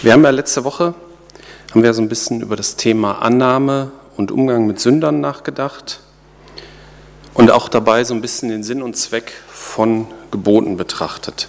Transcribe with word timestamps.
Wir 0.00 0.12
haben 0.12 0.22
ja 0.22 0.30
letzte 0.30 0.62
Woche 0.62 0.94
haben 1.72 1.82
wir 1.82 1.92
so 1.92 2.00
ein 2.00 2.08
bisschen 2.08 2.40
über 2.40 2.54
das 2.54 2.76
Thema 2.76 3.20
Annahme 3.20 3.90
und 4.16 4.30
Umgang 4.30 4.64
mit 4.64 4.78
Sündern 4.78 5.20
nachgedacht 5.20 5.98
und 7.34 7.50
auch 7.50 7.68
dabei 7.68 8.04
so 8.04 8.14
ein 8.14 8.20
bisschen 8.20 8.48
den 8.48 8.62
Sinn 8.62 8.80
und 8.80 8.96
Zweck 8.96 9.32
von 9.48 10.06
Geboten 10.30 10.76
betrachtet. 10.76 11.48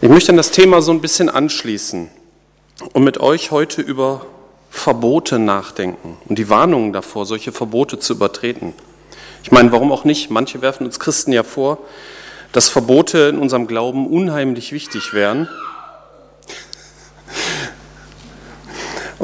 Ich 0.00 0.08
möchte 0.08 0.32
an 0.32 0.38
das 0.38 0.52
Thema 0.52 0.80
so 0.80 0.90
ein 0.90 1.02
bisschen 1.02 1.28
anschließen 1.28 2.08
und 2.94 3.04
mit 3.04 3.20
euch 3.20 3.50
heute 3.50 3.82
über 3.82 4.24
Verbote 4.70 5.38
nachdenken 5.38 6.16
und 6.26 6.38
die 6.38 6.48
Warnungen 6.48 6.94
davor, 6.94 7.26
solche 7.26 7.52
Verbote 7.52 7.98
zu 7.98 8.14
übertreten. 8.14 8.72
Ich 9.42 9.52
meine, 9.52 9.70
warum 9.70 9.92
auch 9.92 10.04
nicht? 10.04 10.30
Manche 10.30 10.62
werfen 10.62 10.86
uns 10.86 10.98
Christen 10.98 11.30
ja 11.30 11.42
vor, 11.42 11.76
dass 12.52 12.70
Verbote 12.70 13.18
in 13.28 13.36
unserem 13.36 13.66
Glauben 13.66 14.06
unheimlich 14.06 14.72
wichtig 14.72 15.12
wären 15.12 15.46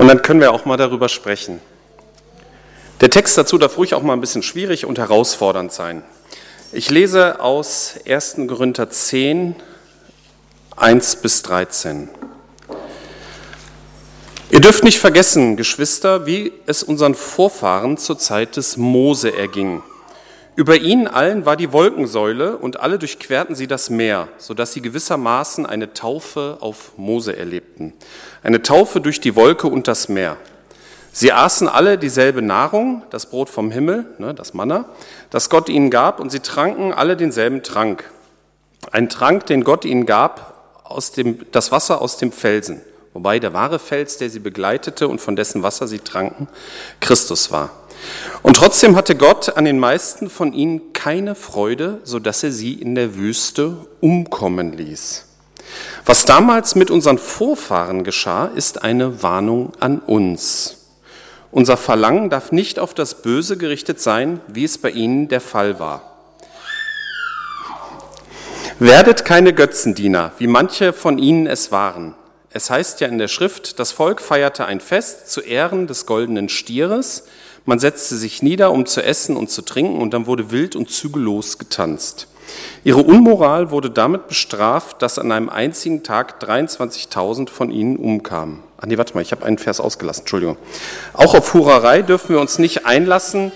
Und 0.01 0.09
dann 0.09 0.23
können 0.23 0.41
wir 0.41 0.51
auch 0.51 0.65
mal 0.65 0.79
darüber 0.79 1.11
sprechen. 1.11 1.61
Der 3.03 3.11
Text 3.11 3.37
dazu 3.37 3.59
darf 3.59 3.77
ruhig 3.77 3.93
auch 3.93 4.03
mal 4.03 4.15
ein 4.15 4.23
bisschen 4.23 4.43
schwierig 4.43 4.87
und 4.87 4.97
herausfordernd 4.97 5.75
sein. 5.75 6.03
Ich 6.73 6.89
lese 6.89 7.39
aus 7.41 7.97
1. 8.09 8.37
Korinther 8.49 8.89
10, 8.89 9.57
1 10.75 11.17
bis 11.17 11.43
13. 11.43 12.09
Ihr 14.51 14.61
dürft 14.63 14.85
nicht 14.85 14.99
vergessen, 14.99 15.59
Geschwister, 15.59 16.25
wie 16.25 16.55
es 16.65 16.83
unseren 16.83 17.15
Vorfahren 17.15 17.99
zur 17.99 18.19
Zeit 18.19 18.57
des 18.57 18.79
Mose 18.79 19.37
erging. 19.37 19.83
Über 20.61 20.77
ihnen 20.77 21.09
allen 21.09 21.47
war 21.47 21.57
die 21.57 21.73
Wolkensäule 21.73 22.59
und 22.59 22.81
alle 22.81 22.99
durchquerten 22.99 23.55
sie 23.55 23.67
das 23.67 23.89
Meer, 23.89 24.29
sodass 24.37 24.75
sie 24.75 24.83
gewissermaßen 24.83 25.65
eine 25.65 25.95
Taufe 25.95 26.59
auf 26.61 26.99
Mose 26.99 27.35
erlebten. 27.35 27.95
Eine 28.43 28.61
Taufe 28.61 29.01
durch 29.01 29.23
die 29.23 29.37
Wolke 29.37 29.69
und 29.69 29.89
das 29.89 30.11
Meer. 30.11 30.37
Sie 31.13 31.33
aßen 31.33 31.67
alle 31.67 31.97
dieselbe 31.97 32.43
Nahrung, 32.43 33.05
das 33.09 33.25
Brot 33.25 33.49
vom 33.49 33.71
Himmel, 33.71 34.05
ne, 34.19 34.35
das 34.35 34.53
Manna, 34.53 34.85
das 35.31 35.49
Gott 35.49 35.71
ihnen 35.71 35.89
gab, 35.89 36.21
und 36.21 36.29
sie 36.29 36.41
tranken 36.41 36.93
alle 36.93 37.17
denselben 37.17 37.63
Trank. 37.63 38.05
Ein 38.93 39.09
Trank, 39.09 39.47
den 39.47 39.65
Gott 39.65 39.87
ihnen 39.87 40.05
gab, 40.05 40.83
aus 40.85 41.13
dem, 41.13 41.51
das 41.53 41.73
Wasser 41.73 42.03
aus 42.03 42.19
dem 42.19 42.33
Felsen, 42.33 42.83
wobei 43.15 43.39
der 43.39 43.55
wahre 43.55 43.79
Fels, 43.79 44.19
der 44.19 44.29
sie 44.29 44.41
begleitete 44.41 45.09
und 45.09 45.23
von 45.23 45.37
dessen 45.37 45.63
Wasser 45.63 45.89
sie 45.89 46.01
tranken, 46.01 46.49
Christus 47.01 47.51
war. 47.51 47.71
Und 48.43 48.55
trotzdem 48.55 48.97
hatte 48.97 49.15
Gott 49.15 49.57
an 49.57 49.65
den 49.65 49.79
meisten 49.79 50.31
von 50.31 50.53
ihnen 50.53 50.93
keine 50.93 51.35
Freude, 51.35 52.01
so 52.05 52.19
dass 52.19 52.43
er 52.43 52.53
sie 52.53 52.75
in 52.75 52.95
der 52.95 53.17
Wüste 53.17 53.77
umkommen 54.01 54.73
ließ. 54.73 55.27
Was 56.07 56.25
damals 56.25 56.75
mit 56.75 56.91
unseren 56.91 57.19
Vorfahren 57.19 58.05
geschah, 58.05 58.47
ist 58.47 58.83
eine 58.83 59.23
Warnung 59.23 59.73
an 59.79 59.99
uns. 59.99 60.79
Unser 61.53 61.77
Verlangen 61.77 62.31
darf 62.31 62.53
nicht 62.53 62.79
auf 62.79 62.95
das 62.95 63.23
Böse 63.23 63.57
gerichtet 63.57 64.01
sein, 64.01 64.41
wie 64.47 64.65
es 64.65 64.79
bei 64.79 64.91
ihnen 64.91 65.29
der 65.29 65.41
Fall 65.41 65.79
war. 65.79 66.11
Werdet 68.79 69.25
keine 69.25 69.53
Götzendiener, 69.53 70.33
wie 70.39 70.47
manche 70.47 70.93
von 70.93 71.19
ihnen 71.19 71.47
es 71.47 71.71
waren. 71.71 72.15
Es 72.53 72.71
heißt 72.71 73.01
ja 73.01 73.09
in 73.09 73.19
der 73.19 73.29
Schrift, 73.29 73.79
das 73.79 73.93
Volk 73.93 74.21
feierte 74.21 74.65
ein 74.65 74.81
Fest 74.81 75.31
zu 75.31 75.41
Ehren 75.41 75.87
des 75.87 76.07
goldenen 76.07 76.49
Stieres, 76.49 77.25
man 77.65 77.79
setzte 77.79 78.17
sich 78.17 78.43
nieder, 78.43 78.73
um 78.73 78.87
zu 78.87 79.03
essen 79.03 79.37
und 79.37 79.51
zu 79.51 79.63
trinken, 79.63 80.01
und 80.01 80.13
dann 80.13 80.27
wurde 80.27 80.51
wild 80.51 80.77
und 80.77 80.91
zügellos 80.91 81.59
getanzt. 81.59 82.27
Ihre 82.85 83.03
Unmoral 83.03 83.71
wurde 83.71 83.91
damit 83.91 84.29
bestraft, 84.29 85.03
dass 85.03 85.19
an 85.19 85.33
einem 85.33 85.49
einzigen 85.49 86.03
Tag 86.03 86.43
23.000 86.43 87.49
von 87.49 87.71
ihnen 87.71 87.97
umkamen. 87.97 88.61
Ach 88.79 88.87
nee, 88.87 88.99
warte 88.99 89.15
mal, 89.15 89.21
ich 89.21 89.33
habe 89.33 89.45
einen 89.45 89.59
Vers 89.59 89.81
ausgelassen, 89.81 90.23
Entschuldigung. 90.23 90.57
Auch 91.13 91.35
auf 91.35 91.55
Hurerei 91.55 92.03
dürfen 92.03 92.31
wir 92.31 92.41
uns 92.41 92.59
nicht 92.59 92.87
einlassen, 92.87 93.53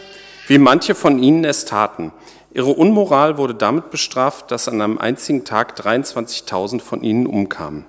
wie 0.47 0.59
manche 0.59 0.95
von 0.95 1.19
ihnen 1.19 1.45
es 1.45 1.65
taten. 1.65 2.13
Ihre 2.53 2.71
Unmoral 2.71 3.39
wurde 3.39 3.55
damit 3.55 3.91
bestraft, 3.91 4.51
dass 4.51 4.69
an 4.69 4.81
einem 4.81 4.99
einzigen 4.99 5.45
Tag 5.45 5.79
23.000 5.79 6.81
von 6.81 7.03
ihnen 7.03 7.27
umkamen. 7.27 7.85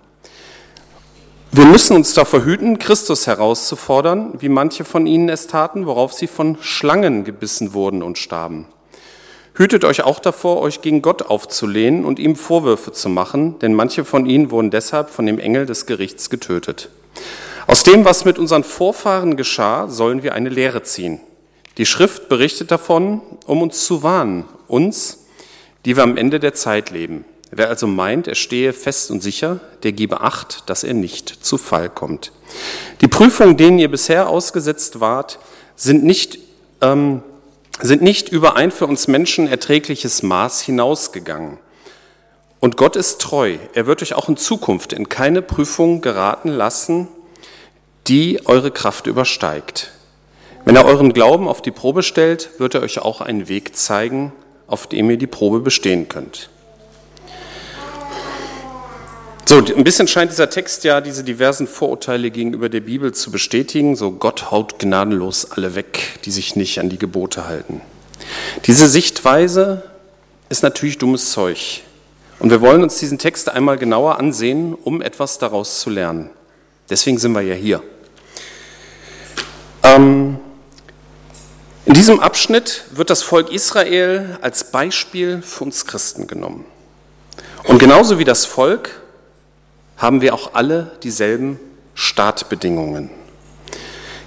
Wir 1.57 1.63
müssen 1.63 1.95
uns 1.95 2.13
davor 2.13 2.43
hüten, 2.43 2.79
Christus 2.79 3.27
herauszufordern, 3.27 4.33
wie 4.41 4.49
manche 4.49 4.83
von 4.83 5.07
ihnen 5.07 5.29
es 5.29 5.47
taten, 5.47 5.85
worauf 5.85 6.11
sie 6.11 6.27
von 6.27 6.57
Schlangen 6.59 7.23
gebissen 7.23 7.73
wurden 7.73 8.03
und 8.03 8.17
starben. 8.17 8.65
Hütet 9.53 9.85
euch 9.85 10.03
auch 10.03 10.19
davor, 10.19 10.59
euch 10.59 10.81
gegen 10.81 11.01
Gott 11.01 11.21
aufzulehnen 11.21 12.03
und 12.03 12.19
ihm 12.19 12.35
Vorwürfe 12.35 12.91
zu 12.91 13.07
machen, 13.07 13.57
denn 13.59 13.73
manche 13.73 14.03
von 14.03 14.25
ihnen 14.25 14.51
wurden 14.51 14.69
deshalb 14.69 15.09
von 15.09 15.25
dem 15.25 15.39
Engel 15.39 15.65
des 15.65 15.85
Gerichts 15.85 16.29
getötet. 16.29 16.89
Aus 17.67 17.83
dem, 17.83 18.03
was 18.03 18.25
mit 18.25 18.37
unseren 18.37 18.65
Vorfahren 18.65 19.37
geschah, 19.37 19.87
sollen 19.87 20.23
wir 20.23 20.33
eine 20.33 20.49
Lehre 20.49 20.83
ziehen. 20.83 21.21
Die 21.77 21.85
Schrift 21.85 22.27
berichtet 22.27 22.69
davon, 22.69 23.21
um 23.45 23.61
uns 23.61 23.85
zu 23.85 24.03
warnen, 24.03 24.43
uns, 24.67 25.19
die 25.85 25.95
wir 25.95 26.03
am 26.03 26.17
Ende 26.17 26.41
der 26.41 26.53
Zeit 26.53 26.89
leben. 26.89 27.23
Wer 27.51 27.69
also 27.69 27.87
meint, 27.87 28.27
er 28.27 28.35
stehe 28.35 28.73
fest 28.73 29.11
und 29.11 29.21
sicher, 29.21 29.59
der 29.83 29.91
gebe 29.91 30.21
Acht, 30.21 30.63
dass 30.69 30.83
er 30.83 30.93
nicht 30.93 31.29
zu 31.29 31.57
Fall 31.57 31.89
kommt. 31.89 32.31
Die 33.01 33.07
Prüfungen, 33.07 33.57
denen 33.57 33.79
ihr 33.79 33.89
bisher 33.89 34.29
ausgesetzt 34.29 34.99
wart, 34.99 35.39
sind 35.75 36.03
nicht, 36.03 36.39
ähm, 36.81 37.21
sind 37.79 38.01
nicht 38.01 38.29
über 38.29 38.55
ein 38.55 38.71
für 38.71 38.87
uns 38.87 39.07
Menschen 39.07 39.47
erträgliches 39.47 40.23
Maß 40.23 40.61
hinausgegangen. 40.61 41.57
Und 42.59 42.77
Gott 42.77 42.95
ist 42.95 43.21
treu. 43.21 43.57
Er 43.73 43.85
wird 43.85 44.01
euch 44.01 44.15
auch 44.15 44.27
in 44.27 44.37
Zukunft 44.37 44.91
in 44.91 45.07
keine 45.07 45.41
Prüfung 45.41 46.01
geraten 46.01 46.49
lassen, 46.49 47.07
die 48.07 48.45
eure 48.45 48.71
Kraft 48.71 49.07
übersteigt. 49.07 49.91
Wenn 50.63 50.75
er 50.75 50.85
euren 50.85 51.13
Glauben 51.13 51.47
auf 51.47 51.61
die 51.61 51.71
Probe 51.71 52.01
stellt, 52.01 52.49
wird 52.57 52.73
er 52.73 52.81
euch 52.81 52.99
auch 52.99 53.21
einen 53.21 53.47
Weg 53.47 53.75
zeigen, 53.75 54.33
auf 54.65 54.87
dem 54.87 55.09
ihr 55.11 55.17
die 55.17 55.27
Probe 55.27 55.59
bestehen 55.59 56.09
könnt. 56.09 56.49
So, 59.47 59.57
ein 59.57 59.83
bisschen 59.83 60.07
scheint 60.07 60.31
dieser 60.31 60.49
Text 60.49 60.83
ja 60.85 61.01
diese 61.01 61.23
diversen 61.23 61.67
Vorurteile 61.67 62.31
gegenüber 62.31 62.67
der 62.67 62.79
Bibel 62.79 63.13
zu 63.13 63.29
bestätigen. 63.29 63.95
So, 63.95 64.11
Gott 64.11 64.49
haut 64.49 64.79
gnadenlos 64.79 65.51
alle 65.51 65.75
weg, 65.75 66.19
die 66.25 66.31
sich 66.31 66.55
nicht 66.55 66.79
an 66.79 66.89
die 66.89 66.97
Gebote 66.97 67.45
halten. 67.45 67.81
Diese 68.65 68.87
Sichtweise 68.87 69.83
ist 70.49 70.63
natürlich 70.63 70.97
dummes 70.97 71.31
Zeug. 71.31 71.83
Und 72.39 72.49
wir 72.49 72.59
wollen 72.59 72.81
uns 72.81 72.97
diesen 72.97 73.19
Text 73.19 73.47
einmal 73.49 73.77
genauer 73.77 74.17
ansehen, 74.17 74.73
um 74.73 75.03
etwas 75.03 75.37
daraus 75.37 75.79
zu 75.79 75.91
lernen. 75.91 76.31
Deswegen 76.89 77.19
sind 77.19 77.33
wir 77.33 77.41
ja 77.41 77.53
hier. 77.53 77.83
Ähm, 79.83 80.39
in 81.85 81.93
diesem 81.93 82.19
Abschnitt 82.19 82.85
wird 82.91 83.11
das 83.11 83.21
Volk 83.21 83.51
Israel 83.51 84.39
als 84.41 84.71
Beispiel 84.71 85.43
für 85.43 85.65
uns 85.65 85.85
Christen 85.85 86.25
genommen. 86.25 86.65
Und 87.65 87.77
genauso 87.77 88.17
wie 88.17 88.23
das 88.23 88.45
Volk 88.45 89.04
haben 89.97 90.21
wir 90.21 90.33
auch 90.33 90.53
alle 90.53 90.91
dieselben 91.03 91.59
Startbedingungen. 91.93 93.09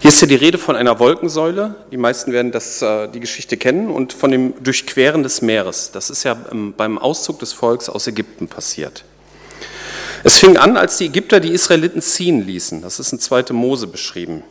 Hier 0.01 0.11
ist 0.11 0.21
ja 0.21 0.29
die 0.29 0.37
Rede 0.37 0.59
von 0.59 0.77
einer 0.77 1.01
Wolkensäule. 1.01 1.75
Die 1.91 1.97
meisten 1.97 2.33
werden 2.33 2.53
das, 2.53 2.81
äh, 2.83 3.09
die 3.09 3.19
Geschichte 3.19 3.57
kennen 3.57 3.91
und 3.91 4.13
von 4.13 4.31
dem 4.31 4.55
Durchqueren 4.63 5.25
des 5.25 5.43
Meeres. 5.43 5.91
Das 5.91 6.09
ist 6.09 6.23
ja 6.23 6.37
beim 6.77 6.99
Auszug 6.99 7.41
des 7.41 7.53
Volks 7.53 7.89
aus 7.89 8.07
Ägypten 8.07 8.47
passiert. 8.47 9.05
Es 10.25 10.39
fing 10.39 10.57
an, 10.57 10.77
als 10.77 10.99
die 10.99 11.07
Ägypter 11.07 11.41
die 11.41 11.53
Israeliten 11.53 12.01
ziehen 12.01 12.47
ließen. 12.47 12.83
Das 12.83 13.01
ist 13.01 13.13
in 13.13 13.19
2. 13.19 13.53
Mose 13.53 13.87
beschrieben. 13.87 14.45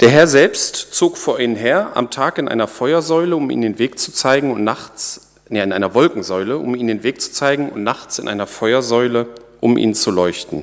Der 0.00 0.08
Herr 0.08 0.26
selbst 0.26 0.94
zog 0.94 1.16
vor 1.16 1.38
ihnen 1.38 1.56
her, 1.56 1.92
am 1.94 2.10
Tag 2.10 2.38
in 2.38 2.48
einer 2.48 2.66
Feuersäule, 2.66 3.36
um 3.36 3.50
ihnen 3.50 3.62
den 3.62 3.78
Weg 3.78 3.98
zu 3.98 4.12
zeigen, 4.12 4.52
und 4.52 4.64
nachts, 4.64 5.32
nee, 5.48 5.62
in 5.62 5.72
einer 5.72 5.94
Wolkensäule, 5.94 6.58
um 6.58 6.74
ihnen 6.74 6.88
den 6.88 7.02
Weg 7.04 7.20
zu 7.20 7.30
zeigen, 7.30 7.70
und 7.70 7.84
nachts 7.84 8.18
in 8.18 8.26
einer 8.26 8.48
Feuersäule, 8.48 9.28
um 9.64 9.78
ihn 9.78 9.94
zu 9.94 10.10
leuchten. 10.10 10.62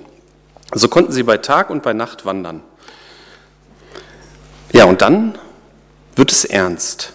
So 0.76 0.88
konnten 0.88 1.12
sie 1.12 1.24
bei 1.24 1.38
Tag 1.38 1.72
und 1.72 1.82
bei 1.82 1.92
Nacht 1.92 2.24
wandern. 2.24 2.62
Ja, 4.74 4.86
und 4.86 5.02
dann 5.02 5.40
wird 6.16 6.32
es 6.32 6.46
ernst, 6.46 7.12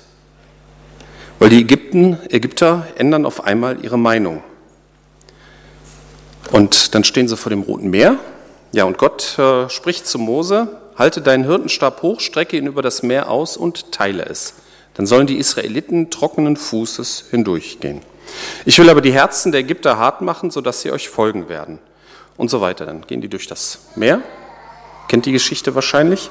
weil 1.38 1.50
die 1.50 1.60
Ägypten, 1.60 2.18
Ägypter 2.28 2.88
ändern 2.96 3.24
auf 3.24 3.44
einmal 3.44 3.84
ihre 3.84 4.00
Meinung. 4.00 4.42
Und 6.50 6.96
dann 6.96 7.04
stehen 7.04 7.28
sie 7.28 7.36
vor 7.36 7.50
dem 7.50 7.62
Roten 7.62 7.90
Meer. 7.90 8.18
Ja, 8.72 8.82
und 8.82 8.98
Gott 8.98 9.38
äh, 9.38 9.68
spricht 9.68 10.08
zu 10.08 10.18
Mose, 10.18 10.80
halte 10.96 11.22
deinen 11.22 11.44
Hirtenstab 11.44 12.02
hoch, 12.02 12.18
strecke 12.18 12.56
ihn 12.56 12.66
über 12.66 12.82
das 12.82 13.04
Meer 13.04 13.30
aus 13.30 13.56
und 13.56 13.92
teile 13.92 14.26
es. 14.26 14.54
Dann 14.94 15.06
sollen 15.06 15.28
die 15.28 15.38
Israeliten 15.38 16.10
trockenen 16.10 16.56
Fußes 16.56 17.26
hindurchgehen. 17.30 18.00
Ich 18.64 18.78
will 18.78 18.90
aber 18.90 19.00
die 19.00 19.12
Herzen 19.12 19.52
der 19.52 19.60
Ägypter 19.60 19.98
hart 19.98 20.20
machen, 20.20 20.50
sodass 20.50 20.80
sie 20.80 20.90
euch 20.90 21.08
folgen 21.08 21.48
werden. 21.48 21.78
Und 22.36 22.50
so 22.50 22.60
weiter. 22.60 22.86
Dann 22.86 23.02
gehen 23.02 23.20
die 23.20 23.28
durch 23.28 23.46
das 23.46 23.80
Meer. 23.94 24.20
Kennt 25.08 25.26
die 25.26 25.32
Geschichte 25.32 25.74
wahrscheinlich. 25.74 26.30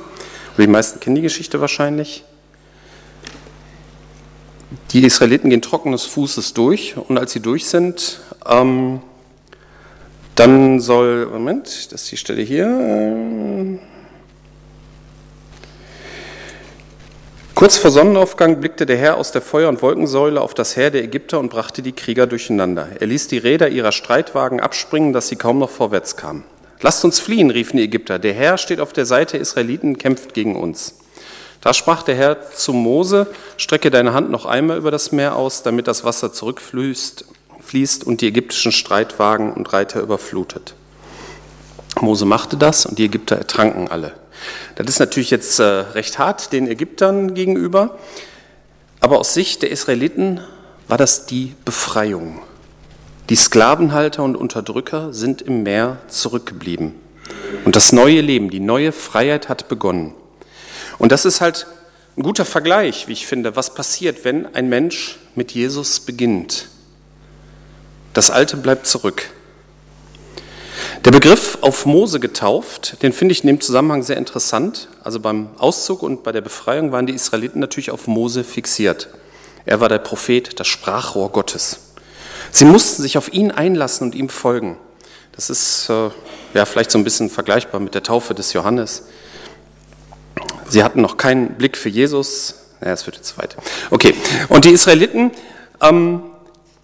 Oder 0.56 0.66
die 0.68 0.72
meisten 0.72 1.00
kennen 1.00 1.16
die 1.16 1.22
Geschichte 1.22 1.62
wahrscheinlich. 1.62 2.24
Die 4.92 5.04
Israeliten 5.04 5.50
gehen 5.50 5.62
trockenes 5.62 6.06
Fußes 6.06 6.54
durch 6.54 6.96
und 6.98 7.18
als 7.18 7.32
sie 7.32 7.40
durch 7.40 7.66
sind, 7.66 8.20
ähm, 8.48 9.02
Dann 10.36 10.82
soll, 10.82 11.28
Moment, 11.28 11.94
das 11.94 12.04
ist 12.04 12.12
die 12.12 12.18
Stelle 12.18 12.42
hier. 12.42 12.66
äh, 12.66 13.80
Kurz 17.56 17.78
vor 17.78 17.90
Sonnenaufgang 17.90 18.60
blickte 18.60 18.86
der 18.86 18.98
Herr 18.98 19.16
aus 19.16 19.32
der 19.32 19.42
Feuer- 19.42 19.70
und 19.70 19.82
Wolkensäule 19.82 20.42
auf 20.42 20.54
das 20.54 20.76
Heer 20.76 20.92
der 20.92 21.06
Ägypter 21.06 21.40
und 21.40 21.48
brachte 21.48 21.82
die 21.82 21.94
Krieger 21.94 22.28
durcheinander. 22.28 22.90
Er 23.00 23.08
ließ 23.08 23.30
die 23.30 23.38
Räder 23.38 23.70
ihrer 23.70 23.94
Streitwagen 23.94 24.60
abspringen, 24.60 25.14
dass 25.14 25.30
sie 25.30 25.38
kaum 25.38 25.60
noch 25.60 25.70
vorwärts 25.70 26.18
kamen. 26.18 26.44
Lasst 26.82 27.06
uns 27.06 27.22
fliehen, 27.22 27.52
riefen 27.52 27.78
die 27.78 27.86
Ägypter. 27.86 28.20
Der 28.20 28.34
Herr 28.34 28.58
steht 28.58 28.82
auf 28.82 28.92
der 28.92 29.06
Seite 29.06 29.34
der 29.34 29.42
Israeliten, 29.42 29.98
kämpft 29.98 30.34
gegen 30.34 30.58
uns. 30.58 31.00
Da 31.62 31.74
sprach 31.74 32.04
der 32.04 32.16
Herr 32.16 32.52
zu 32.52 32.74
Mose, 32.74 33.28
strecke 33.56 33.90
deine 33.90 34.14
Hand 34.14 34.32
noch 34.32 34.46
einmal 34.46 34.78
über 34.78 34.92
das 34.92 35.14
Meer 35.14 35.38
aus, 35.38 35.64
damit 35.64 35.88
das 35.88 36.04
Wasser 36.04 36.34
zurückfließt 36.34 37.24
fließt 37.62 38.04
und 38.04 38.20
die 38.20 38.28
ägyptischen 38.28 38.74
Streitwagen 38.74 39.54
und 39.54 39.72
Reiter 39.72 40.02
überflutet. 40.02 40.76
Mose 42.02 42.26
machte 42.26 42.58
das 42.58 42.86
und 42.86 43.00
die 43.00 43.06
Ägypter 43.06 43.38
ertranken 43.38 43.90
alle. 43.90 44.14
Das 44.76 44.88
ist 44.88 45.00
natürlich 45.00 45.32
jetzt 45.32 45.60
äh, 45.60 45.64
recht 45.64 46.20
hart 46.20 46.52
den 46.52 46.68
Ägyptern 46.68 47.34
gegenüber, 47.34 47.98
aber 49.00 49.20
aus 49.20 49.34
Sicht 49.34 49.62
der 49.62 49.72
Israeliten 49.72 50.42
war 50.88 50.98
das 50.98 51.26
die 51.26 51.56
Befreiung. 51.66 52.42
Die 53.30 53.36
Sklavenhalter 53.36 54.24
und 54.24 54.36
Unterdrücker 54.36 55.12
sind 55.14 55.42
im 55.42 55.64
Meer 55.64 55.98
zurückgeblieben. 56.08 56.94
Und 57.64 57.76
das 57.76 57.92
neue 57.92 58.22
Leben, 58.22 58.50
die 58.50 58.60
neue 58.60 58.92
Freiheit 58.92 59.50
hat 59.50 59.68
begonnen. 59.68 60.14
Und 61.00 61.12
das 61.12 61.26
ist 61.26 61.42
halt 61.42 61.66
ein 62.18 62.24
guter 62.24 62.46
Vergleich, 62.46 63.08
wie 63.08 63.14
ich 63.14 63.26
finde, 63.26 63.56
was 63.56 63.74
passiert, 63.74 64.24
wenn 64.24 64.54
ein 64.54 64.70
Mensch 64.70 65.18
mit 65.36 65.52
Jesus 65.52 66.00
beginnt. 66.00 66.68
Das 68.14 68.30
Alte 68.30 68.58
bleibt 68.58 68.88
zurück. 68.88 69.30
Der 71.06 71.12
Begriff 71.12 71.60
auf 71.62 71.86
Mose 71.86 72.20
getauft, 72.20 73.04
den 73.04 73.14
finde 73.14 73.34
ich 73.34 73.44
in 73.44 73.48
dem 73.48 73.62
Zusammenhang 73.62 74.02
sehr 74.02 74.18
interessant. 74.18 74.88
Also 75.04 75.20
beim 75.20 75.50
Auszug 75.60 76.02
und 76.02 76.24
bei 76.24 76.32
der 76.32 76.42
Befreiung 76.42 76.92
waren 76.92 77.06
die 77.06 77.14
Israeliten 77.14 77.60
natürlich 77.60 77.92
auf 77.92 78.08
Mose 78.08 78.44
fixiert. 78.44 79.10
Er 79.68 79.80
war 79.80 79.88
der 79.88 80.00
Prophet, 80.00 80.60
das 80.60 80.66
Sprachrohr 80.66 81.32
Gottes. 81.32 81.92
Sie 82.50 82.66
mussten 82.66 83.04
sich 83.04 83.20
auf 83.20 83.32
ihn 83.32 83.52
einlassen 83.52 84.08
und 84.08 84.16
ihm 84.16 84.30
folgen. 84.30 84.78
Das 85.34 85.52
ist 85.52 85.92
äh, 85.92 86.10
ja 86.56 86.66
vielleicht 86.66 86.90
so 86.90 86.98
ein 86.98 87.04
bisschen 87.04 87.30
vergleichbar 87.30 87.80
mit 87.80 87.94
der 87.94 88.02
Taufe 88.02 88.34
des 88.34 88.54
Johannes. 88.54 89.04
Sie 90.68 90.84
hatten 90.84 91.02
noch 91.02 91.18
keinen 91.18 91.50
Blick 91.54 91.78
für 91.78 91.90
Jesus. 91.90 92.56
Ja, 92.82 92.94
es 92.94 93.06
wird 93.06 93.18
jetzt 93.18 93.38
weit. 93.38 93.56
Okay. 93.92 94.16
Und 94.50 94.66
die 94.66 94.72
Israeliten, 94.72 95.30
ähm, 95.84 96.24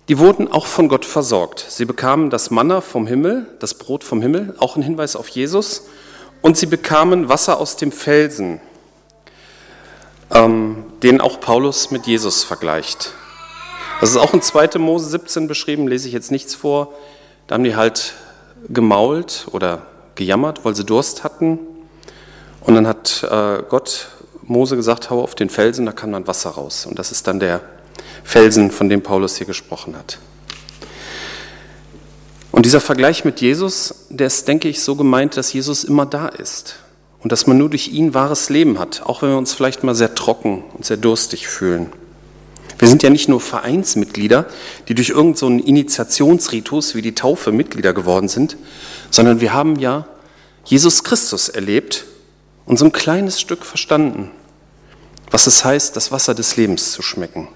die 0.07 0.17
wurden 0.17 0.51
auch 0.51 0.65
von 0.65 0.89
Gott 0.89 1.05
versorgt. 1.05 1.65
Sie 1.69 1.85
bekamen 1.85 2.29
das 2.29 2.49
Manna 2.49 2.81
vom 2.81 3.07
Himmel, 3.07 3.47
das 3.59 3.75
Brot 3.75 4.03
vom 4.03 4.21
Himmel, 4.21 4.55
auch 4.57 4.75
ein 4.75 4.81
Hinweis 4.81 5.15
auf 5.15 5.27
Jesus. 5.29 5.87
Und 6.41 6.57
sie 6.57 6.65
bekamen 6.65 7.29
Wasser 7.29 7.59
aus 7.59 7.77
dem 7.77 7.91
Felsen, 7.91 8.59
ähm, 10.31 10.85
den 11.03 11.21
auch 11.21 11.39
Paulus 11.39 11.91
mit 11.91 12.07
Jesus 12.07 12.43
vergleicht. 12.43 13.13
Das 13.99 14.09
ist 14.09 14.17
auch 14.17 14.33
in 14.33 14.41
2. 14.41 14.79
Mose 14.79 15.07
17 15.09 15.47
beschrieben, 15.47 15.87
lese 15.87 16.07
ich 16.07 16.13
jetzt 16.13 16.31
nichts 16.31 16.55
vor. 16.55 16.93
Da 17.45 17.55
haben 17.55 17.63
die 17.63 17.75
halt 17.75 18.13
gemault 18.69 19.47
oder 19.51 19.85
gejammert, 20.15 20.65
weil 20.65 20.75
sie 20.75 20.85
Durst 20.85 21.23
hatten. 21.23 21.59
Und 22.61 22.75
dann 22.75 22.87
hat 22.87 23.23
äh, 23.29 23.61
Gott 23.69 24.07
Mose 24.41 24.75
gesagt, 24.75 25.09
hau 25.11 25.21
auf 25.21 25.35
den 25.35 25.49
Felsen, 25.49 25.85
da 25.85 25.91
kam 25.91 26.11
dann 26.11 26.27
Wasser 26.27 26.51
raus. 26.51 26.87
Und 26.87 26.97
das 26.97 27.11
ist 27.11 27.27
dann 27.27 27.39
der 27.39 27.61
Felsen, 28.23 28.71
von 28.71 28.89
dem 28.89 29.01
Paulus 29.01 29.37
hier 29.37 29.47
gesprochen 29.47 29.95
hat. 29.95 30.19
Und 32.51 32.65
dieser 32.65 32.81
Vergleich 32.81 33.25
mit 33.25 33.41
Jesus, 33.41 34.05
der 34.09 34.27
ist, 34.27 34.47
denke 34.47 34.67
ich, 34.67 34.81
so 34.81 34.95
gemeint, 34.95 35.37
dass 35.37 35.53
Jesus 35.53 35.83
immer 35.83 36.05
da 36.05 36.27
ist 36.27 36.75
und 37.23 37.31
dass 37.31 37.47
man 37.47 37.57
nur 37.57 37.69
durch 37.69 37.87
ihn 37.89 38.13
wahres 38.13 38.49
Leben 38.49 38.77
hat, 38.79 39.03
auch 39.05 39.21
wenn 39.21 39.29
wir 39.29 39.37
uns 39.37 39.53
vielleicht 39.53 39.83
mal 39.83 39.95
sehr 39.95 40.15
trocken 40.15 40.63
und 40.73 40.85
sehr 40.85 40.97
durstig 40.97 41.47
fühlen. 41.47 41.91
Wir 42.77 42.87
sind 42.87 43.03
ja 43.03 43.11
nicht 43.11 43.29
nur 43.29 43.39
Vereinsmitglieder, 43.39 44.47
die 44.87 44.95
durch 44.95 45.09
irgendeinen 45.09 45.59
so 45.59 45.65
Initiationsritus 45.65 46.95
wie 46.95 47.03
die 47.03 47.13
Taufe 47.13 47.51
Mitglieder 47.51 47.93
geworden 47.93 48.27
sind, 48.27 48.57
sondern 49.11 49.39
wir 49.39 49.53
haben 49.53 49.77
ja 49.77 50.07
Jesus 50.65 51.03
Christus 51.03 51.47
erlebt 51.47 52.05
und 52.65 52.79
so 52.79 52.85
ein 52.85 52.91
kleines 52.91 53.39
Stück 53.39 53.65
verstanden, 53.65 54.31
was 55.29 55.45
es 55.45 55.63
heißt, 55.63 55.95
das 55.95 56.11
Wasser 56.11 56.33
des 56.33 56.57
Lebens 56.57 56.91
zu 56.91 57.01
schmecken. 57.01 57.47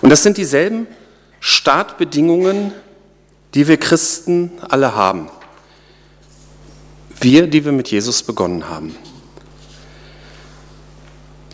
Und 0.00 0.10
das 0.10 0.22
sind 0.22 0.36
dieselben 0.36 0.86
Startbedingungen, 1.40 2.72
die 3.54 3.66
wir 3.68 3.76
Christen 3.76 4.52
alle 4.68 4.94
haben. 4.94 5.30
Wir, 7.20 7.46
die 7.46 7.64
wir 7.64 7.72
mit 7.72 7.88
Jesus 7.88 8.22
begonnen 8.22 8.68
haben. 8.68 8.94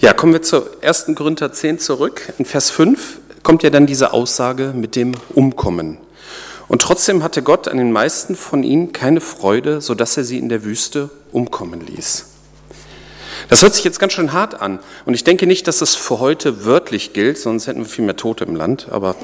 Ja, 0.00 0.12
kommen 0.12 0.32
wir 0.32 0.42
zur 0.42 0.70
1. 0.82 1.12
Korinther 1.14 1.52
10 1.52 1.78
zurück. 1.78 2.32
In 2.38 2.44
Vers 2.44 2.70
5 2.70 3.18
kommt 3.42 3.62
ja 3.62 3.70
dann 3.70 3.86
diese 3.86 4.12
Aussage 4.12 4.72
mit 4.74 4.94
dem 4.94 5.12
Umkommen. 5.34 5.98
Und 6.68 6.82
trotzdem 6.82 7.22
hatte 7.22 7.42
Gott 7.42 7.68
an 7.68 7.78
den 7.78 7.92
meisten 7.92 8.36
von 8.36 8.62
ihnen 8.62 8.92
keine 8.92 9.20
Freude, 9.20 9.80
sodass 9.80 10.16
er 10.16 10.24
sie 10.24 10.38
in 10.38 10.48
der 10.48 10.64
Wüste 10.64 11.10
umkommen 11.32 11.80
ließ. 11.80 12.26
Das 13.48 13.62
hört 13.62 13.74
sich 13.74 13.84
jetzt 13.84 14.00
ganz 14.00 14.12
schön 14.12 14.32
hart 14.32 14.60
an. 14.60 14.80
Und 15.04 15.14
ich 15.14 15.24
denke 15.24 15.46
nicht, 15.46 15.68
dass 15.68 15.78
das 15.78 15.94
für 15.94 16.18
heute 16.18 16.64
wörtlich 16.64 17.12
gilt, 17.12 17.38
sonst 17.38 17.66
hätten 17.66 17.80
wir 17.80 17.86
viel 17.86 18.04
mehr 18.04 18.16
Tote 18.16 18.44
im 18.44 18.56
Land. 18.56 18.88
Aber 18.90 19.14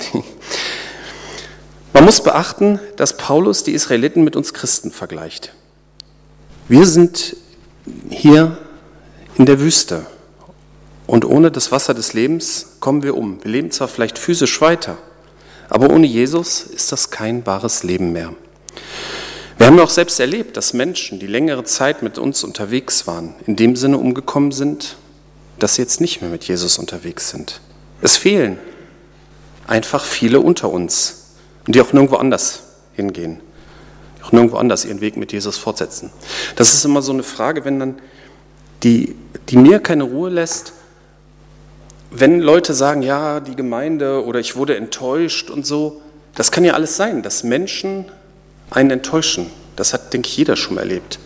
man 1.92 2.04
muss 2.04 2.22
beachten, 2.22 2.78
dass 2.96 3.16
Paulus 3.16 3.64
die 3.64 3.72
Israeliten 3.72 4.22
mit 4.22 4.36
uns 4.36 4.54
Christen 4.54 4.92
vergleicht. 4.92 5.52
Wir 6.68 6.86
sind 6.86 7.36
hier 8.10 8.56
in 9.36 9.46
der 9.46 9.60
Wüste. 9.60 10.06
Und 11.06 11.24
ohne 11.24 11.50
das 11.50 11.72
Wasser 11.72 11.94
des 11.94 12.12
Lebens 12.12 12.76
kommen 12.80 13.02
wir 13.02 13.16
um. 13.16 13.42
Wir 13.42 13.50
leben 13.50 13.70
zwar 13.70 13.88
vielleicht 13.88 14.18
physisch 14.18 14.60
weiter, 14.60 14.96
aber 15.68 15.90
ohne 15.90 16.06
Jesus 16.06 16.62
ist 16.62 16.92
das 16.92 17.10
kein 17.10 17.44
wahres 17.44 17.82
Leben 17.82 18.12
mehr. 18.12 18.32
Wir 19.62 19.68
haben 19.68 19.78
auch 19.78 19.90
selbst 19.90 20.18
erlebt, 20.18 20.56
dass 20.56 20.72
Menschen, 20.72 21.20
die 21.20 21.28
längere 21.28 21.62
Zeit 21.62 22.02
mit 22.02 22.18
uns 22.18 22.42
unterwegs 22.42 23.06
waren, 23.06 23.36
in 23.46 23.54
dem 23.54 23.76
Sinne 23.76 23.96
umgekommen 23.96 24.50
sind, 24.50 24.96
dass 25.60 25.76
sie 25.76 25.82
jetzt 25.82 26.00
nicht 26.00 26.20
mehr 26.20 26.32
mit 26.32 26.42
Jesus 26.42 26.78
unterwegs 26.78 27.30
sind. 27.30 27.60
Es 28.00 28.16
fehlen 28.16 28.58
einfach 29.68 30.04
viele 30.04 30.40
unter 30.40 30.68
uns 30.68 31.36
die 31.68 31.80
auch 31.80 31.92
nirgendwo 31.92 32.16
anders 32.16 32.64
hingehen, 32.94 33.38
auch 34.24 34.32
nirgendwo 34.32 34.56
anders 34.56 34.84
ihren 34.84 35.00
Weg 35.00 35.16
mit 35.16 35.30
Jesus 35.30 35.58
fortsetzen. 35.58 36.10
Das 36.56 36.74
ist 36.74 36.84
immer 36.84 37.00
so 37.00 37.12
eine 37.12 37.22
Frage, 37.22 37.64
wenn 37.64 37.78
dann 37.78 38.00
die, 38.82 39.14
die 39.48 39.56
mir 39.56 39.78
keine 39.78 40.02
Ruhe 40.02 40.28
lässt, 40.28 40.72
wenn 42.10 42.40
Leute 42.40 42.74
sagen, 42.74 43.02
ja, 43.02 43.38
die 43.38 43.54
Gemeinde 43.54 44.24
oder 44.24 44.40
ich 44.40 44.56
wurde 44.56 44.76
enttäuscht 44.76 45.50
und 45.50 45.64
so, 45.64 46.02
das 46.34 46.50
kann 46.50 46.64
ja 46.64 46.74
alles 46.74 46.96
sein, 46.96 47.22
dass 47.22 47.44
Menschen 47.44 48.06
einen 48.72 48.90
enttäuschen. 48.90 49.50
Das 49.76 49.92
hat, 49.92 50.12
denke 50.12 50.28
ich, 50.28 50.36
jeder 50.36 50.56
schon 50.56 50.78
erlebt. 50.78 51.18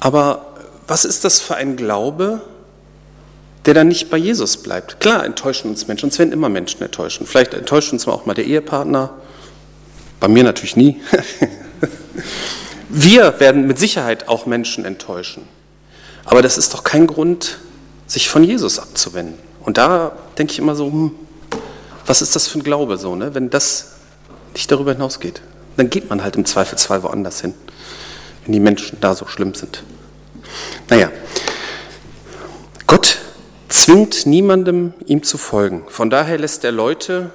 Aber 0.00 0.46
was 0.86 1.04
ist 1.04 1.24
das 1.24 1.40
für 1.40 1.56
ein 1.56 1.76
Glaube, 1.76 2.40
der 3.66 3.74
dann 3.74 3.88
nicht 3.88 4.10
bei 4.10 4.16
Jesus 4.16 4.56
bleibt? 4.56 4.98
Klar 5.00 5.24
enttäuschen 5.24 5.70
uns 5.70 5.86
Menschen, 5.86 6.06
uns 6.06 6.18
werden 6.18 6.32
immer 6.32 6.48
Menschen 6.48 6.82
enttäuschen. 6.82 7.26
Vielleicht 7.26 7.54
enttäuscht 7.54 7.92
uns 7.92 8.08
auch 8.08 8.26
mal 8.26 8.34
der 8.34 8.46
Ehepartner, 8.46 9.10
bei 10.18 10.28
mir 10.28 10.44
natürlich 10.44 10.76
nie. 10.76 11.00
Wir 12.88 13.38
werden 13.38 13.66
mit 13.66 13.78
Sicherheit 13.78 14.28
auch 14.28 14.46
Menschen 14.46 14.84
enttäuschen. 14.84 15.46
Aber 16.24 16.42
das 16.42 16.58
ist 16.58 16.74
doch 16.74 16.84
kein 16.84 17.06
Grund, 17.06 17.58
sich 18.06 18.28
von 18.28 18.44
Jesus 18.44 18.78
abzuwenden. 18.78 19.38
Und 19.60 19.78
da 19.78 20.12
denke 20.36 20.52
ich 20.52 20.58
immer 20.58 20.74
so, 20.74 20.86
hm, 20.86 21.12
was 22.06 22.22
ist 22.22 22.34
das 22.34 22.48
für 22.48 22.58
ein 22.58 22.62
Glaube 22.62 22.98
so, 22.98 23.14
ne? 23.14 23.34
wenn 23.34 23.50
das 23.50 23.92
nicht 24.54 24.70
darüber 24.70 24.92
hinausgeht. 24.92 25.42
Dann 25.76 25.90
geht 25.90 26.10
man 26.10 26.22
halt 26.22 26.36
im 26.36 26.44
Zweifelsfall 26.44 27.02
woanders 27.02 27.40
hin, 27.40 27.54
wenn 28.44 28.52
die 28.52 28.60
Menschen 28.60 28.98
da 29.00 29.14
so 29.14 29.26
schlimm 29.26 29.54
sind. 29.54 29.82
Naja, 30.88 31.10
Gott 32.86 33.18
zwingt 33.68 34.26
niemandem, 34.26 34.94
ihm 35.06 35.22
zu 35.22 35.38
folgen. 35.38 35.84
Von 35.88 36.10
daher 36.10 36.38
lässt 36.38 36.64
er 36.64 36.72
Leute 36.72 37.30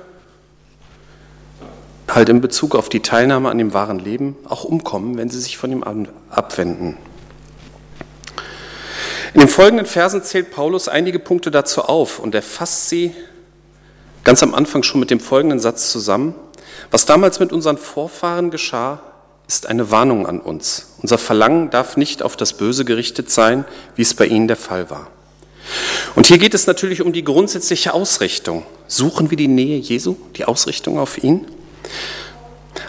halt 2.10 2.30
in 2.30 2.42
Bezug 2.42 2.76
auf 2.76 2.90
die 2.90 3.02
Teilnahme 3.02 3.50
an 3.50 3.58
dem 3.58 3.74
wahren 3.74 4.00
Leben 4.00 4.36
auch 4.48 4.64
umkommen, 4.64 5.18
wenn 5.18 5.30
sie 5.30 5.40
sich 5.40 5.58
von 5.58 5.72
ihm 5.72 5.84
abwenden. 6.30 6.98
In 9.34 9.42
den 9.42 9.50
folgenden 9.50 9.86
Versen 9.86 10.24
zählt 10.24 10.52
Paulus 10.52 10.88
einige 10.88 11.20
Punkte 11.20 11.52
dazu 11.52 11.82
auf 11.82 12.20
und 12.20 12.36
er 12.36 12.42
fasst 12.42 12.90
sie 12.90 13.14
ganz 14.24 14.42
am 14.44 14.54
Anfang 14.54 14.84
schon 14.84 15.02
mit 15.02 15.10
dem 15.10 15.20
folgenden 15.20 15.60
Satz 15.60 15.92
zusammen. 15.92 16.36
Was 16.92 17.06
damals 17.06 17.40
mit 17.40 17.52
unseren 17.52 17.78
Vorfahren 17.78 18.52
geschah, 18.52 19.02
ist 19.48 19.68
eine 19.68 19.92
Warnung 19.92 20.26
an 20.28 20.40
uns. 20.40 20.96
Unser 21.02 21.18
Verlangen 21.18 21.70
darf 21.70 21.98
nicht 21.98 22.24
auf 22.24 22.36
das 22.36 22.54
Böse 22.54 22.86
gerichtet 22.86 23.30
sein, 23.30 23.66
wie 23.96 24.02
es 24.02 24.14
bei 24.14 24.26
ihnen 24.26 24.48
der 24.48 24.58
Fall 24.58 24.90
war. 24.90 25.08
Und 26.16 26.28
hier 26.28 26.38
geht 26.38 26.54
es 26.54 26.68
natürlich 26.68 27.02
um 27.02 27.14
die 27.14 27.24
grundsätzliche 27.24 27.94
Ausrichtung. 27.94 28.66
Suchen 28.88 29.30
wir 29.30 29.38
die 29.38 29.48
Nähe 29.48 29.78
Jesu, 29.78 30.16
die 30.36 30.46
Ausrichtung 30.46 30.98
auf 30.98 31.24
ihn? 31.24 31.48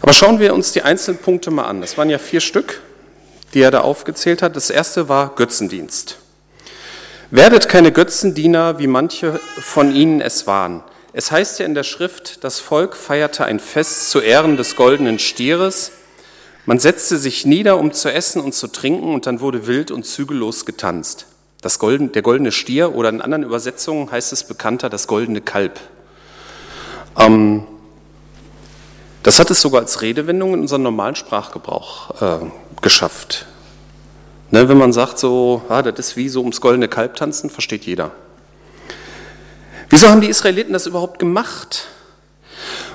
Aber 0.02 0.12
schauen 0.12 0.40
wir 0.40 0.54
uns 0.54 0.72
die 0.72 0.82
einzelnen 0.82 1.18
Punkte 1.18 1.50
mal 1.50 1.64
an. 1.64 1.80
Das 1.80 1.98
waren 1.98 2.10
ja 2.10 2.18
vier 2.18 2.40
Stück, 2.40 2.82
die 3.54 3.60
er 3.60 3.70
da 3.70 3.80
aufgezählt 3.80 4.42
hat. 4.42 4.56
Das 4.56 4.70
erste 4.70 5.08
war 5.08 5.34
Götzendienst. 5.34 6.18
Werdet 7.30 7.68
keine 7.68 7.92
Götzendiener, 7.92 8.78
wie 8.78 8.86
manche 8.86 9.40
von 9.60 9.94
ihnen 9.94 10.20
es 10.20 10.46
waren. 10.46 10.84
Es 11.18 11.30
heißt 11.30 11.60
ja 11.60 11.64
in 11.64 11.72
der 11.72 11.82
Schrift, 11.82 12.44
das 12.44 12.60
Volk 12.60 12.94
feierte 12.94 13.46
ein 13.46 13.58
Fest 13.58 14.10
zu 14.10 14.20
Ehren 14.20 14.58
des 14.58 14.76
goldenen 14.76 15.18
Stieres. 15.18 15.92
Man 16.66 16.78
setzte 16.78 17.16
sich 17.16 17.46
nieder, 17.46 17.78
um 17.78 17.94
zu 17.94 18.12
essen 18.12 18.42
und 18.42 18.52
zu 18.52 18.66
trinken, 18.66 19.14
und 19.14 19.24
dann 19.24 19.40
wurde 19.40 19.66
wild 19.66 19.90
und 19.90 20.04
zügellos 20.04 20.66
getanzt. 20.66 21.24
Das 21.62 21.78
Golden, 21.78 22.12
der 22.12 22.20
goldene 22.20 22.52
Stier 22.52 22.94
oder 22.94 23.08
in 23.08 23.22
anderen 23.22 23.44
Übersetzungen 23.44 24.10
heißt 24.10 24.30
es 24.34 24.44
bekannter 24.44 24.90
das 24.90 25.06
goldene 25.06 25.40
Kalb. 25.40 25.80
Ähm, 27.18 27.66
das 29.22 29.38
hat 29.38 29.50
es 29.50 29.62
sogar 29.62 29.80
als 29.80 30.02
Redewendung 30.02 30.52
in 30.52 30.60
unseren 30.60 30.82
normalen 30.82 31.14
Sprachgebrauch 31.14 32.20
äh, 32.20 32.46
geschafft. 32.82 33.46
Ne, 34.50 34.68
wenn 34.68 34.76
man 34.76 34.92
sagt 34.92 35.18
so, 35.18 35.62
ah, 35.70 35.80
das 35.80 35.98
ist 35.98 36.16
wie 36.18 36.28
so 36.28 36.40
ums 36.40 36.60
goldene 36.60 36.88
Kalb 36.88 37.16
tanzen, 37.16 37.48
versteht 37.48 37.86
jeder. 37.86 38.12
Wieso 39.90 40.08
haben 40.08 40.20
die 40.20 40.28
Israeliten 40.28 40.72
das 40.72 40.86
überhaupt 40.86 41.18
gemacht? 41.18 41.86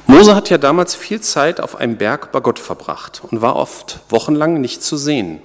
Mose 0.07 0.35
hat 0.35 0.49
ja 0.49 0.57
damals 0.57 0.95
viel 0.95 1.21
Zeit 1.21 1.61
auf 1.61 1.75
einem 1.75 1.97
Berg 1.97 2.31
bei 2.31 2.39
Gott 2.39 2.59
verbracht 2.59 3.21
und 3.29 3.41
war 3.41 3.55
oft 3.55 3.99
wochenlang 4.09 4.59
nicht 4.59 4.83
zu 4.83 4.97
sehen. 4.97 5.41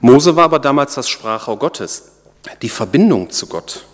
Mose 0.00 0.36
war 0.36 0.44
aber 0.44 0.58
damals 0.58 0.94
das 0.94 1.08
Sprachrohr 1.08 1.58
Gottes, 1.58 2.12
die 2.62 2.68
Verbindung 2.68 3.30
zu 3.30 3.46
Gott. 3.46 3.84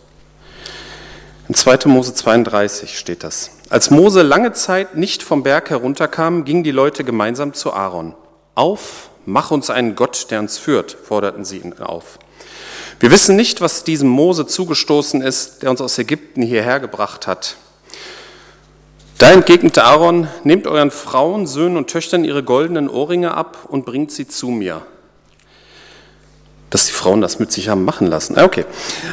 In 1.48 1.54
2. 1.54 1.86
Mose 1.86 2.14
32 2.14 2.98
steht 2.98 3.22
das. 3.22 3.50
Als 3.70 3.90
Mose 3.90 4.22
lange 4.22 4.52
Zeit 4.52 4.96
nicht 4.96 5.22
vom 5.22 5.42
Berg 5.42 5.70
herunterkam, 5.70 6.44
gingen 6.44 6.64
die 6.64 6.72
Leute 6.72 7.04
gemeinsam 7.04 7.54
zu 7.54 7.72
Aaron. 7.72 8.14
Auf, 8.54 9.10
Mach 9.28 9.50
uns 9.50 9.70
einen 9.70 9.96
Gott, 9.96 10.30
der 10.30 10.38
uns 10.38 10.56
führt, 10.56 10.92
forderten 10.92 11.44
sie 11.44 11.58
ihn 11.58 11.76
auf. 11.80 12.20
Wir 12.98 13.10
wissen 13.10 13.36
nicht, 13.36 13.60
was 13.60 13.84
diesem 13.84 14.08
Mose 14.08 14.46
zugestoßen 14.46 15.20
ist, 15.20 15.62
der 15.62 15.70
uns 15.70 15.80
aus 15.80 15.98
Ägypten 15.98 16.42
hierher 16.42 16.80
gebracht 16.80 17.26
hat. 17.26 17.56
Da 19.18 19.30
entgegnete 19.32 19.84
Aaron, 19.84 20.28
nehmt 20.44 20.66
euren 20.66 20.90
Frauen, 20.90 21.46
Söhnen 21.46 21.76
und 21.76 21.88
Töchtern 21.88 22.24
ihre 22.24 22.42
goldenen 22.42 22.88
Ohrringe 22.88 23.34
ab 23.34 23.66
und 23.68 23.84
bringt 23.84 24.12
sie 24.12 24.28
zu 24.28 24.48
mir. 24.48 24.82
Dass 26.70 26.86
die 26.86 26.92
Frauen 26.92 27.20
das 27.20 27.38
mit 27.38 27.52
sich 27.52 27.68
haben 27.68 27.84
machen 27.84 28.06
lassen. 28.06 28.36
Ah, 28.36 28.44
okay. 28.44 28.64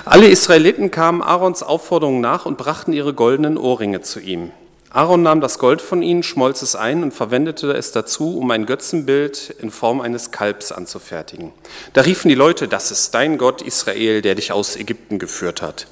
Alle 0.06 0.28
Israeliten 0.28 0.90
kamen 0.92 1.22
Aarons 1.22 1.62
Aufforderung 1.64 2.20
nach 2.20 2.46
und 2.46 2.58
brachten 2.58 2.94
ihre 2.94 3.14
goldenen 3.14 3.58
Ohrringe 3.58 4.02
zu 4.02 4.20
ihm. 4.20 4.52
Aaron 4.96 5.24
nahm 5.24 5.42
das 5.42 5.58
Gold 5.58 5.82
von 5.82 6.04
ihnen, 6.04 6.22
schmolz 6.22 6.62
es 6.62 6.76
ein 6.76 7.02
und 7.02 7.16
verwendete 7.16 7.72
es 7.74 7.92
dazu, 7.92 8.38
um 8.38 8.52
ein 8.52 8.68
Götzenbild 8.68 9.56
in 9.60 9.72
Form 9.72 10.02
eines 10.02 10.30
Kalbs 10.30 10.72
anzufertigen. 10.72 11.52
Da 11.94 12.02
riefen 12.02 12.30
die 12.30 12.36
Leute, 12.36 12.68
das 12.68 12.92
ist 12.92 13.12
dein 13.16 13.40
Gott 13.40 13.64
Israel, 13.64 14.22
der 14.22 14.36
dich 14.36 14.52
aus 14.52 14.76
Ägypten 14.76 15.18
geführt 15.18 15.64
hat. 15.64 15.88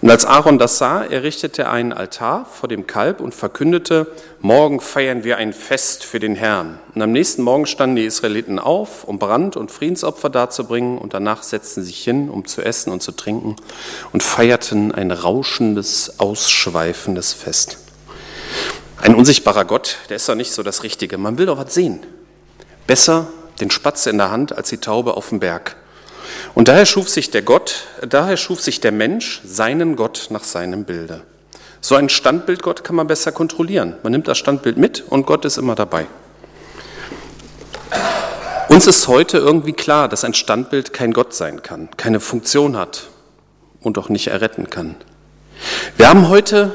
Und 0.00 0.10
als 0.10 0.24
Aaron 0.24 0.58
das 0.58 0.78
sah, 0.78 1.04
errichtete 1.04 1.62
er 1.62 1.70
einen 1.70 1.92
Altar 1.92 2.44
vor 2.44 2.68
dem 2.68 2.88
Kalb 2.88 3.20
und 3.20 3.36
verkündete, 3.36 4.08
morgen 4.40 4.80
feiern 4.80 5.22
wir 5.22 5.36
ein 5.36 5.52
Fest 5.52 6.02
für 6.02 6.18
den 6.18 6.34
Herrn. 6.34 6.80
Und 6.92 7.02
am 7.02 7.12
nächsten 7.12 7.42
Morgen 7.42 7.66
standen 7.66 7.94
die 7.94 8.04
Israeliten 8.04 8.58
auf, 8.58 9.04
um 9.04 9.20
Brand- 9.20 9.56
und 9.56 9.70
Friedensopfer 9.70 10.28
darzubringen, 10.28 10.98
und 10.98 11.14
danach 11.14 11.44
setzten 11.44 11.82
sie 11.82 11.86
sich 11.86 12.02
hin, 12.02 12.28
um 12.28 12.44
zu 12.46 12.62
essen 12.62 12.92
und 12.92 13.00
zu 13.00 13.12
trinken, 13.12 13.54
und 14.12 14.24
feierten 14.24 14.90
ein 14.90 15.12
rauschendes, 15.12 16.18
ausschweifendes 16.18 17.32
Fest. 17.32 17.78
Ein 19.04 19.16
unsichtbarer 19.16 19.66
Gott, 19.66 19.98
der 20.08 20.16
ist 20.16 20.26
doch 20.30 20.34
nicht 20.34 20.50
so 20.50 20.62
das 20.62 20.82
Richtige. 20.82 21.18
Man 21.18 21.36
will 21.36 21.44
doch 21.44 21.58
was 21.58 21.74
sehen. 21.74 22.00
Besser 22.86 23.26
den 23.60 23.70
Spatz 23.70 24.06
in 24.06 24.16
der 24.16 24.30
Hand 24.30 24.56
als 24.56 24.70
die 24.70 24.78
Taube 24.78 25.18
auf 25.18 25.28
dem 25.28 25.40
Berg. 25.40 25.76
Und 26.54 26.68
daher 26.68 26.86
schuf 26.86 27.10
sich 27.10 27.30
der 27.30 27.42
Gott, 27.42 27.84
daher 28.00 28.38
schuf 28.38 28.62
sich 28.62 28.80
der 28.80 28.92
Mensch 28.92 29.42
seinen 29.44 29.96
Gott 29.96 30.28
nach 30.30 30.42
seinem 30.42 30.84
Bilde. 30.84 31.20
So 31.82 31.96
ein 31.96 32.08
Standbild 32.08 32.62
Gott 32.62 32.82
kann 32.82 32.96
man 32.96 33.06
besser 33.06 33.30
kontrollieren. 33.30 33.94
Man 34.02 34.12
nimmt 34.12 34.26
das 34.26 34.38
Standbild 34.38 34.78
mit 34.78 35.04
und 35.10 35.26
Gott 35.26 35.44
ist 35.44 35.58
immer 35.58 35.74
dabei. 35.74 36.06
Uns 38.70 38.86
ist 38.86 39.06
heute 39.06 39.36
irgendwie 39.36 39.74
klar, 39.74 40.08
dass 40.08 40.24
ein 40.24 40.32
Standbild 40.32 40.94
kein 40.94 41.12
Gott 41.12 41.34
sein 41.34 41.62
kann, 41.62 41.90
keine 41.98 42.20
Funktion 42.20 42.78
hat 42.78 43.08
und 43.80 43.98
auch 43.98 44.08
nicht 44.08 44.28
erretten 44.28 44.70
kann. 44.70 44.94
Wir 45.98 46.08
haben 46.08 46.30
heute 46.30 46.72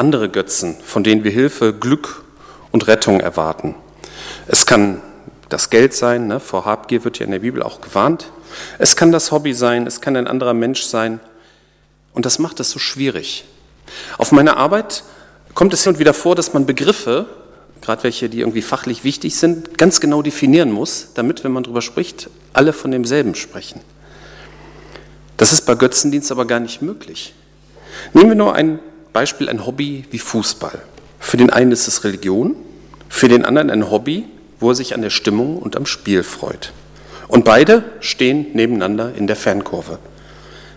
andere 0.00 0.30
Götzen, 0.30 0.76
von 0.82 1.04
denen 1.04 1.22
wir 1.24 1.30
Hilfe, 1.30 1.74
Glück 1.74 2.24
und 2.72 2.88
Rettung 2.88 3.20
erwarten. 3.20 3.74
Es 4.48 4.64
kann 4.66 5.02
das 5.50 5.68
Geld 5.68 5.92
sein, 5.94 6.26
ne? 6.26 6.40
vor 6.40 6.64
Habgier 6.64 7.04
wird 7.04 7.18
ja 7.18 7.26
in 7.26 7.32
der 7.32 7.40
Bibel 7.40 7.62
auch 7.62 7.82
gewarnt. 7.82 8.32
Es 8.78 8.96
kann 8.96 9.12
das 9.12 9.30
Hobby 9.30 9.52
sein, 9.52 9.86
es 9.86 10.00
kann 10.00 10.16
ein 10.16 10.26
anderer 10.26 10.54
Mensch 10.54 10.82
sein. 10.82 11.20
Und 12.14 12.24
das 12.24 12.38
macht 12.38 12.60
es 12.60 12.70
so 12.70 12.78
schwierig. 12.78 13.44
Auf 14.16 14.32
meiner 14.32 14.56
Arbeit 14.56 15.04
kommt 15.54 15.74
es 15.74 15.84
hin 15.84 15.92
und 15.92 15.98
wieder 15.98 16.14
vor, 16.14 16.34
dass 16.34 16.54
man 16.54 16.64
Begriffe, 16.64 17.26
gerade 17.82 18.02
welche, 18.04 18.28
die 18.28 18.40
irgendwie 18.40 18.62
fachlich 18.62 19.04
wichtig 19.04 19.36
sind, 19.36 19.76
ganz 19.76 20.00
genau 20.00 20.22
definieren 20.22 20.72
muss, 20.72 21.08
damit, 21.14 21.44
wenn 21.44 21.52
man 21.52 21.62
darüber 21.62 21.82
spricht, 21.82 22.30
alle 22.52 22.72
von 22.72 22.90
demselben 22.90 23.34
sprechen. 23.34 23.82
Das 25.36 25.52
ist 25.52 25.66
bei 25.66 25.74
Götzendienst 25.74 26.32
aber 26.32 26.46
gar 26.46 26.60
nicht 26.60 26.80
möglich. 26.80 27.34
Nehmen 28.14 28.30
wir 28.30 28.36
nur 28.36 28.54
ein 28.54 28.78
Beispiel 29.12 29.48
ein 29.48 29.66
Hobby 29.66 30.04
wie 30.10 30.18
Fußball. 30.18 30.80
Für 31.18 31.36
den 31.36 31.50
einen 31.50 31.72
ist 31.72 31.88
es 31.88 32.04
Religion, 32.04 32.56
für 33.08 33.28
den 33.28 33.44
anderen 33.44 33.70
ein 33.70 33.90
Hobby, 33.90 34.26
wo 34.58 34.70
er 34.70 34.74
sich 34.74 34.94
an 34.94 35.02
der 35.02 35.10
Stimmung 35.10 35.58
und 35.58 35.76
am 35.76 35.86
Spiel 35.86 36.22
freut. 36.22 36.72
Und 37.28 37.44
beide 37.44 37.84
stehen 38.00 38.46
nebeneinander 38.54 39.14
in 39.14 39.26
der 39.26 39.36
Fankurve. 39.36 39.98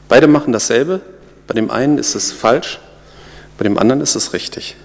Beide 0.07 0.27
machen 0.27 0.53
dasselbe. 0.53 1.01
Bei 1.47 1.53
dem 1.53 1.71
einen 1.71 1.97
ist 1.97 2.15
es 2.15 2.31
falsch, 2.31 2.79
bei 3.57 3.63
dem 3.63 3.77
anderen 3.77 4.01
ist 4.01 4.15
es 4.15 4.33
richtig. 4.33 4.75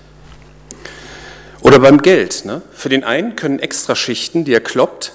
Oder 1.61 1.79
beim 1.79 2.01
Geld. 2.03 2.45
Ne? 2.45 2.63
Für 2.73 2.89
den 2.89 3.05
einen 3.05 3.37
können 3.37 3.59
Extraschichten, 3.59 4.45
die 4.45 4.55
er 4.55 4.61
kloppt, 4.61 5.13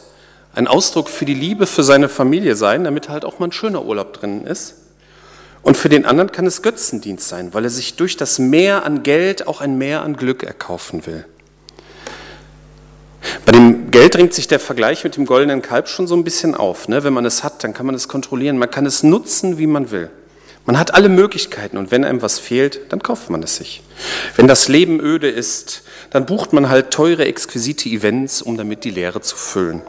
ein 0.56 0.68
Ausdruck 0.68 1.10
für 1.10 1.26
die 1.26 1.34
Liebe 1.34 1.66
für 1.66 1.84
seine 1.84 2.10
Familie 2.10 2.56
sein, 2.56 2.84
damit 2.84 3.10
halt 3.10 3.26
auch 3.26 3.40
mal 3.40 3.48
ein 3.48 3.52
schöner 3.52 3.86
Urlaub 3.86 4.14
drin 4.14 4.46
ist. 4.46 4.76
Und 5.64 5.78
für 5.78 5.90
den 5.90 6.06
anderen 6.06 6.32
kann 6.32 6.46
es 6.46 6.62
Götzendienst 6.62 7.28
sein, 7.28 7.54
weil 7.54 7.64
er 7.64 7.70
sich 7.70 7.96
durch 7.96 8.18
das 8.18 8.38
Mehr 8.38 8.86
an 8.86 9.02
Geld 9.02 9.48
auch 9.48 9.62
ein 9.62 9.78
Mehr 9.78 10.02
an 10.02 10.18
Glück 10.18 10.44
erkaufen 10.44 11.06
will. 11.06 11.26
Bei 13.46 13.54
dem 13.54 13.90
Geld 13.90 14.16
drängt 14.16 14.34
sich 14.34 14.50
der 14.50 14.60
Vergleich 14.60 15.06
mit 15.06 15.16
dem 15.16 15.26
goldenen 15.26 15.62
Kalb 15.62 15.88
schon 15.88 16.08
so 16.08 16.16
ein 16.16 16.26
bisschen 16.26 16.54
auf. 16.54 16.90
Ne? 16.90 17.06
Wenn 17.06 17.14
man 17.14 17.26
es 17.26 17.44
hat, 17.46 17.64
dann 17.64 17.74
kann 17.74 17.86
man 17.86 17.96
es 17.96 18.10
kontrollieren, 18.10 18.58
man 18.58 18.70
kann 18.70 18.86
es 18.86 19.04
nutzen, 19.04 19.58
wie 19.58 19.68
man 19.68 19.92
will. 19.92 20.12
Man 20.66 20.78
hat 20.80 20.94
alle 20.94 21.10
Möglichkeiten 21.10 21.78
und 21.78 21.92
wenn 21.92 22.06
einem 22.06 22.22
was 22.22 22.40
fehlt, 22.40 22.82
dann 22.90 23.04
kauft 23.04 23.30
man 23.30 23.44
es 23.44 23.58
sich. 23.58 23.82
Wenn 24.36 24.48
das 24.48 24.70
Leben 24.70 25.00
öde 25.02 25.30
ist, 25.30 25.84
dann 26.10 26.26
bucht 26.26 26.54
man 26.54 26.70
halt 26.70 26.92
teure, 26.92 27.26
exquisite 27.26 27.90
Events, 27.90 28.42
um 28.42 28.58
damit 28.58 28.86
die 28.86 28.92
Leere 28.92 29.20
zu 29.20 29.36
füllen. 29.36 29.82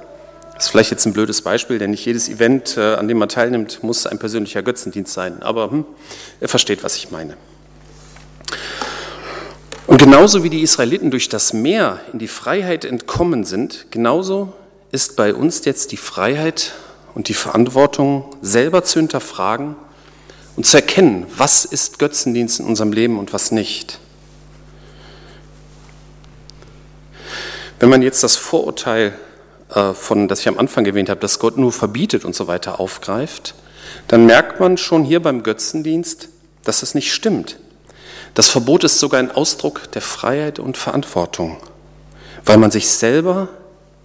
Das 0.55 0.67
ist 0.67 0.71
vielleicht 0.71 0.93
jetzt 0.93 1.05
ein 1.05 1.13
blödes 1.13 1.43
Beispiel, 1.43 1.79
denn 1.79 1.91
nicht 1.91 2.05
jedes 2.05 2.29
Event, 2.29 2.77
äh, 2.77 2.95
an 2.95 3.09
dem 3.09 3.19
man 3.19 3.29
teilnimmt, 3.29 3.83
muss 3.83 4.07
ein 4.07 4.19
persönlicher 4.19 4.63
Götzendienst 4.63 5.13
sein. 5.13 5.43
Aber 5.43 5.71
hm, 5.71 5.85
er 6.41 6.49
versteht, 6.49 6.85
was 6.85 6.97
ich 6.97 7.11
meine. 7.11 7.37
Und 9.87 9.99
genauso 9.99 10.45
wie 10.45 10.51
die 10.51 10.63
Israeliten 10.63 11.11
durch 11.11 11.29
das 11.29 11.53
Meer 11.53 12.01
in 12.13 12.19
die 12.19 12.29
Freiheit 12.29 12.85
entkommen 12.85 13.45
sind, 13.45 13.87
genauso 13.91 14.53
ist 14.93 15.17
bei 15.17 15.35
uns 15.35 15.65
jetzt 15.65 15.93
die 15.93 15.97
Freiheit 15.97 16.73
und 17.15 17.29
die 17.29 17.35
Verantwortung, 17.35 18.25
selber 18.41 18.85
zu 18.85 19.01
hinterfragen 19.01 19.75
und 20.57 20.67
zu 20.67 20.77
erkennen, 20.77 21.27
was 21.37 21.65
ist 21.65 21.99
Götzendienst 21.99 22.61
in 22.61 22.67
unserem 22.67 22.93
Leben 22.93 23.19
und 23.19 23.33
was 23.33 23.51
nicht. 23.51 23.99
Wenn 27.81 27.89
man 27.89 28.03
jetzt 28.03 28.23
das 28.23 28.37
Vorurteil 28.37 29.19
von, 29.75 30.29
das 30.29 30.41
ich 30.41 30.49
am 30.49 30.59
Anfang 30.59 30.87
erwähnt 30.87 31.09
habe, 31.09 31.21
dass 31.21 31.39
Gott 31.39 31.57
nur 31.57 31.73
verbietet 31.73 32.25
und 32.25 32.35
so 32.35 32.47
weiter 32.47 32.81
aufgreift, 32.81 33.55
dann 34.09 34.27
merkt 34.27 34.61
man 34.61 34.77
schon 34.77 35.05
hier 35.05 35.21
beim 35.21 35.43
Götzendienst, 35.43 36.29
dass 36.63 36.81
das 36.81 36.95
nicht 36.95 37.13
stimmt. 37.13 37.59
Das 38.35 38.49
Verbot 38.49 38.85
ist 38.85 38.99
sogar 38.99 39.21
ein 39.21 39.31
Ausdruck 39.31 39.91
der 39.93 40.03
Freiheit 40.03 40.59
und 40.59 40.77
Verantwortung, 40.77 41.57
weil 42.45 42.59
man 42.59 42.71
sich 42.71 42.89
selber 42.89 43.49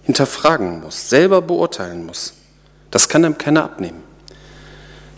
hinterfragen 0.04 0.80
muss, 0.80 1.08
selber 1.08 1.42
beurteilen 1.42 2.06
muss. 2.06 2.34
Das 2.90 3.08
kann 3.08 3.24
einem 3.24 3.38
keiner 3.38 3.64
abnehmen. 3.64 4.02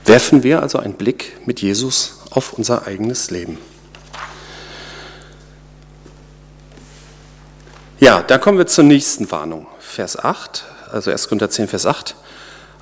Werfen 0.04 0.42
wir 0.42 0.62
also 0.62 0.78
einen 0.78 0.94
Blick 0.94 1.47
mit 1.47 1.61
Jesus 1.61 2.21
auf 2.30 2.52
unser 2.54 2.87
eigenes 2.87 3.30
Leben. 3.30 3.59
Ja, 8.00 8.21
da 8.23 8.38
kommen 8.38 8.59
wir 8.59 8.66
zur 8.66 8.85
nächsten 8.85 9.30
Warnung. 9.30 9.66
Vers 9.92 10.18
8, 10.18 10.64
also 10.90 11.11
1. 11.11 11.28
Korinther 11.28 11.50
10, 11.50 11.68
Vers 11.68 11.84
8. 11.84 12.16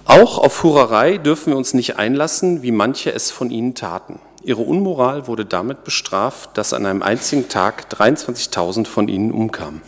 Auch 0.05 0.39
auf 0.39 0.63
Hurerei 0.63 1.19
dürfen 1.19 1.53
wir 1.53 1.57
uns 1.57 1.75
nicht 1.75 1.97
einlassen, 1.97 2.63
wie 2.63 2.71
manche 2.71 3.13
es 3.13 3.33
von 3.33 3.51
ihnen 3.51 3.75
taten. 3.75 4.21
Ihre 4.45 4.63
Unmoral 4.63 5.27
wurde 5.27 5.45
damit 5.45 5.83
bestraft, 5.83 6.51
dass 6.57 6.73
an 6.73 6.87
einem 6.87 7.03
einzigen 7.03 7.49
Tag 7.49 7.89
23.000 7.93 8.87
von 8.87 9.09
ihnen 9.09 9.33
umkamen. 9.33 9.83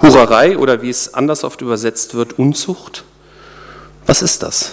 Hurerei 0.00 0.58
oder 0.58 0.82
wie 0.82 0.90
es 0.90 1.14
anders 1.14 1.44
oft 1.44 1.60
übersetzt 1.60 2.14
wird, 2.14 2.40
Unzucht. 2.40 3.04
Was 4.06 4.20
ist 4.20 4.42
das? 4.42 4.72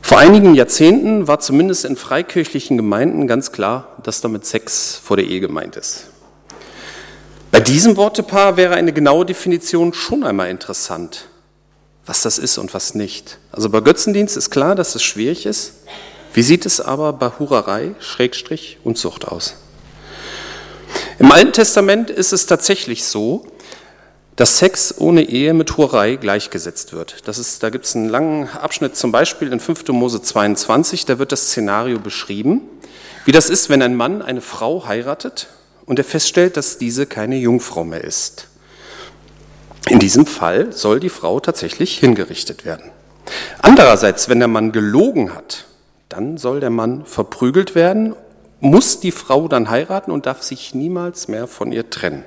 Vor 0.00 0.18
einigen 0.18 0.54
Jahrzehnten 0.54 1.26
war 1.26 1.40
zumindest 1.40 1.86
in 1.86 1.96
freikirchlichen 1.96 2.76
Gemeinden 2.76 3.26
ganz 3.26 3.50
klar, 3.50 3.96
dass 4.04 4.20
damit 4.20 4.46
Sex 4.46 4.94
vor 5.02 5.16
der 5.16 5.26
Ehe 5.26 5.40
gemeint 5.40 5.74
ist. 5.74 6.11
Bei 7.52 7.60
diesem 7.60 7.98
Wortepaar 7.98 8.56
wäre 8.56 8.74
eine 8.76 8.94
genaue 8.94 9.26
Definition 9.26 9.92
schon 9.92 10.24
einmal 10.24 10.48
interessant, 10.48 11.28
was 12.06 12.22
das 12.22 12.38
ist 12.38 12.56
und 12.56 12.72
was 12.72 12.94
nicht. 12.94 13.38
Also 13.52 13.68
bei 13.68 13.82
Götzendienst 13.82 14.38
ist 14.38 14.48
klar, 14.48 14.74
dass 14.74 14.94
es 14.94 15.02
schwierig 15.02 15.44
ist. 15.44 15.74
Wie 16.32 16.42
sieht 16.42 16.64
es 16.64 16.80
aber 16.80 17.12
bei 17.12 17.30
Hurerei, 17.38 17.94
Schrägstrich, 18.00 18.78
Unzucht 18.84 19.28
aus? 19.28 19.56
Im 21.18 21.30
Alten 21.30 21.52
Testament 21.52 22.08
ist 22.08 22.32
es 22.32 22.46
tatsächlich 22.46 23.04
so, 23.04 23.44
dass 24.34 24.56
Sex 24.56 24.94
ohne 24.96 25.22
Ehe 25.22 25.52
mit 25.52 25.76
Hurerei 25.76 26.16
gleichgesetzt 26.16 26.94
wird. 26.94 27.28
Das 27.28 27.36
ist, 27.36 27.62
da 27.62 27.68
gibt 27.68 27.84
es 27.84 27.94
einen 27.94 28.08
langen 28.08 28.48
Abschnitt, 28.48 28.96
zum 28.96 29.12
Beispiel 29.12 29.52
in 29.52 29.60
5. 29.60 29.88
Mose 29.88 30.22
22, 30.22 31.04
da 31.04 31.18
wird 31.18 31.32
das 31.32 31.48
Szenario 31.48 31.98
beschrieben, 31.98 32.62
wie 33.26 33.32
das 33.32 33.50
ist, 33.50 33.68
wenn 33.68 33.82
ein 33.82 33.94
Mann 33.94 34.22
eine 34.22 34.40
Frau 34.40 34.86
heiratet 34.86 35.48
und 35.86 35.98
er 35.98 36.04
feststellt, 36.04 36.56
dass 36.56 36.78
diese 36.78 37.06
keine 37.06 37.36
Jungfrau 37.36 37.84
mehr 37.84 38.02
ist. 38.02 38.48
In 39.88 39.98
diesem 39.98 40.26
Fall 40.26 40.72
soll 40.72 41.00
die 41.00 41.08
Frau 41.08 41.40
tatsächlich 41.40 41.98
hingerichtet 41.98 42.64
werden. 42.64 42.90
Andererseits, 43.60 44.28
wenn 44.28 44.38
der 44.38 44.48
Mann 44.48 44.72
gelogen 44.72 45.34
hat, 45.34 45.66
dann 46.08 46.36
soll 46.38 46.60
der 46.60 46.70
Mann 46.70 47.04
verprügelt 47.04 47.74
werden, 47.74 48.14
muss 48.60 49.00
die 49.00 49.10
Frau 49.10 49.48
dann 49.48 49.70
heiraten 49.70 50.12
und 50.12 50.26
darf 50.26 50.42
sich 50.42 50.74
niemals 50.74 51.26
mehr 51.26 51.48
von 51.48 51.72
ihr 51.72 51.90
trennen. 51.90 52.24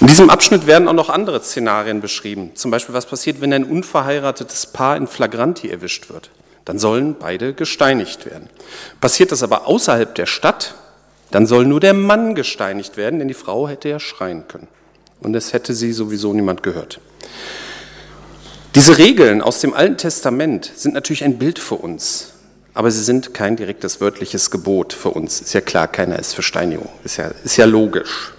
In 0.00 0.06
diesem 0.06 0.30
Abschnitt 0.30 0.66
werden 0.66 0.88
auch 0.88 0.94
noch 0.94 1.10
andere 1.10 1.42
Szenarien 1.42 2.00
beschrieben. 2.00 2.52
Zum 2.54 2.70
Beispiel, 2.70 2.94
was 2.94 3.06
passiert, 3.06 3.40
wenn 3.40 3.52
ein 3.52 3.64
unverheiratetes 3.64 4.66
Paar 4.66 4.96
in 4.96 5.06
Flagranti 5.06 5.68
erwischt 5.68 6.10
wird. 6.10 6.30
Dann 6.64 6.78
sollen 6.78 7.16
beide 7.18 7.52
gesteinigt 7.52 8.26
werden. 8.26 8.48
Passiert 9.00 9.32
das 9.32 9.42
aber 9.42 9.66
außerhalb 9.66 10.14
der 10.14 10.26
Stadt, 10.26 10.74
dann 11.34 11.48
soll 11.48 11.66
nur 11.66 11.80
der 11.80 11.94
Mann 11.94 12.36
gesteinigt 12.36 12.96
werden, 12.96 13.18
denn 13.18 13.26
die 13.26 13.34
Frau 13.34 13.66
hätte 13.66 13.88
ja 13.88 13.98
schreien 13.98 14.46
können. 14.46 14.68
Und 15.20 15.34
es 15.34 15.52
hätte 15.52 15.74
sie 15.74 15.92
sowieso 15.92 16.32
niemand 16.32 16.62
gehört. 16.62 17.00
Diese 18.76 18.98
Regeln 18.98 19.42
aus 19.42 19.58
dem 19.58 19.74
Alten 19.74 19.96
Testament 19.96 20.70
sind 20.76 20.94
natürlich 20.94 21.24
ein 21.24 21.36
Bild 21.36 21.58
für 21.58 21.74
uns, 21.74 22.34
aber 22.72 22.92
sie 22.92 23.02
sind 23.02 23.34
kein 23.34 23.56
direktes 23.56 24.00
wörtliches 24.00 24.52
Gebot 24.52 24.92
für 24.92 25.08
uns. 25.08 25.40
Ist 25.40 25.54
ja 25.54 25.60
klar, 25.60 25.88
keiner 25.88 26.20
ist 26.20 26.36
für 26.36 26.42
Steinigung. 26.44 26.88
Ist 27.02 27.16
ja, 27.16 27.32
ist 27.42 27.56
ja 27.56 27.64
logisch. 27.64 28.32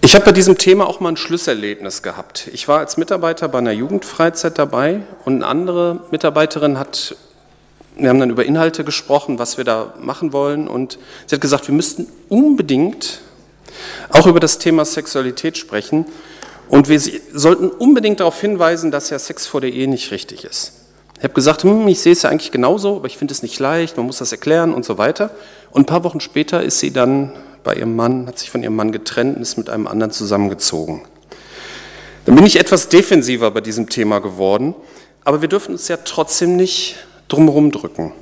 Ich 0.00 0.16
habe 0.16 0.24
bei 0.24 0.32
diesem 0.32 0.58
Thema 0.58 0.88
auch 0.88 0.98
mal 0.98 1.10
ein 1.10 1.16
Schlüsselerlebnis 1.16 2.02
gehabt. 2.02 2.48
Ich 2.52 2.66
war 2.66 2.80
als 2.80 2.96
Mitarbeiter 2.96 3.46
bei 3.46 3.58
einer 3.58 3.70
Jugendfreizeit 3.70 4.58
dabei 4.58 5.02
und 5.24 5.36
eine 5.36 5.46
andere 5.46 6.00
Mitarbeiterin 6.10 6.76
hat, 6.76 7.14
wir 7.96 8.10
haben 8.10 8.20
dann 8.20 8.30
über 8.30 8.44
Inhalte 8.44 8.84
gesprochen, 8.84 9.38
was 9.38 9.56
wir 9.56 9.64
da 9.64 9.94
machen 10.00 10.32
wollen 10.32 10.68
und 10.68 10.98
sie 11.26 11.34
hat 11.34 11.40
gesagt, 11.40 11.66
wir 11.68 11.74
müssten 11.74 12.06
unbedingt 12.28 13.20
auch 14.10 14.26
über 14.26 14.40
das 14.40 14.58
Thema 14.58 14.84
Sexualität 14.84 15.56
sprechen 15.56 16.06
und 16.68 16.88
wir 16.88 17.00
sollten 17.00 17.68
unbedingt 17.68 18.20
darauf 18.20 18.40
hinweisen, 18.40 18.90
dass 18.90 19.10
ja 19.10 19.18
Sex 19.18 19.46
vor 19.46 19.60
der 19.60 19.72
Ehe 19.72 19.88
nicht 19.88 20.10
richtig 20.10 20.44
ist. 20.44 20.72
Ich 21.18 21.24
habe 21.24 21.32
gesagt, 21.32 21.62
hm, 21.62 21.88
ich 21.88 22.00
sehe 22.00 22.12
es 22.12 22.22
ja 22.22 22.30
eigentlich 22.30 22.52
genauso, 22.52 22.96
aber 22.96 23.06
ich 23.06 23.16
finde 23.16 23.32
es 23.32 23.42
nicht 23.42 23.58
leicht, 23.58 23.96
man 23.96 24.06
muss 24.06 24.18
das 24.18 24.32
erklären 24.32 24.74
und 24.74 24.84
so 24.84 24.98
weiter. 24.98 25.30
Und 25.70 25.82
ein 25.82 25.86
paar 25.86 26.04
Wochen 26.04 26.20
später 26.20 26.62
ist 26.62 26.78
sie 26.78 26.92
dann 26.92 27.32
bei 27.64 27.74
ihrem 27.74 27.96
Mann, 27.96 28.26
hat 28.26 28.38
sich 28.38 28.50
von 28.50 28.62
ihrem 28.62 28.76
Mann 28.76 28.92
getrennt 28.92 29.36
und 29.36 29.42
ist 29.42 29.56
mit 29.56 29.70
einem 29.70 29.86
anderen 29.86 30.12
zusammengezogen. 30.12 31.02
Dann 32.26 32.34
bin 32.34 32.44
ich 32.44 32.58
etwas 32.60 32.88
defensiver 32.88 33.50
bei 33.50 33.60
diesem 33.60 33.88
Thema 33.88 34.18
geworden, 34.18 34.74
aber 35.24 35.40
wir 35.40 35.48
dürfen 35.48 35.72
uns 35.72 35.88
ja 35.88 35.96
trotzdem 35.96 36.56
nicht 36.56 36.96
drumherum 37.28 37.70
drücken. 37.70 38.12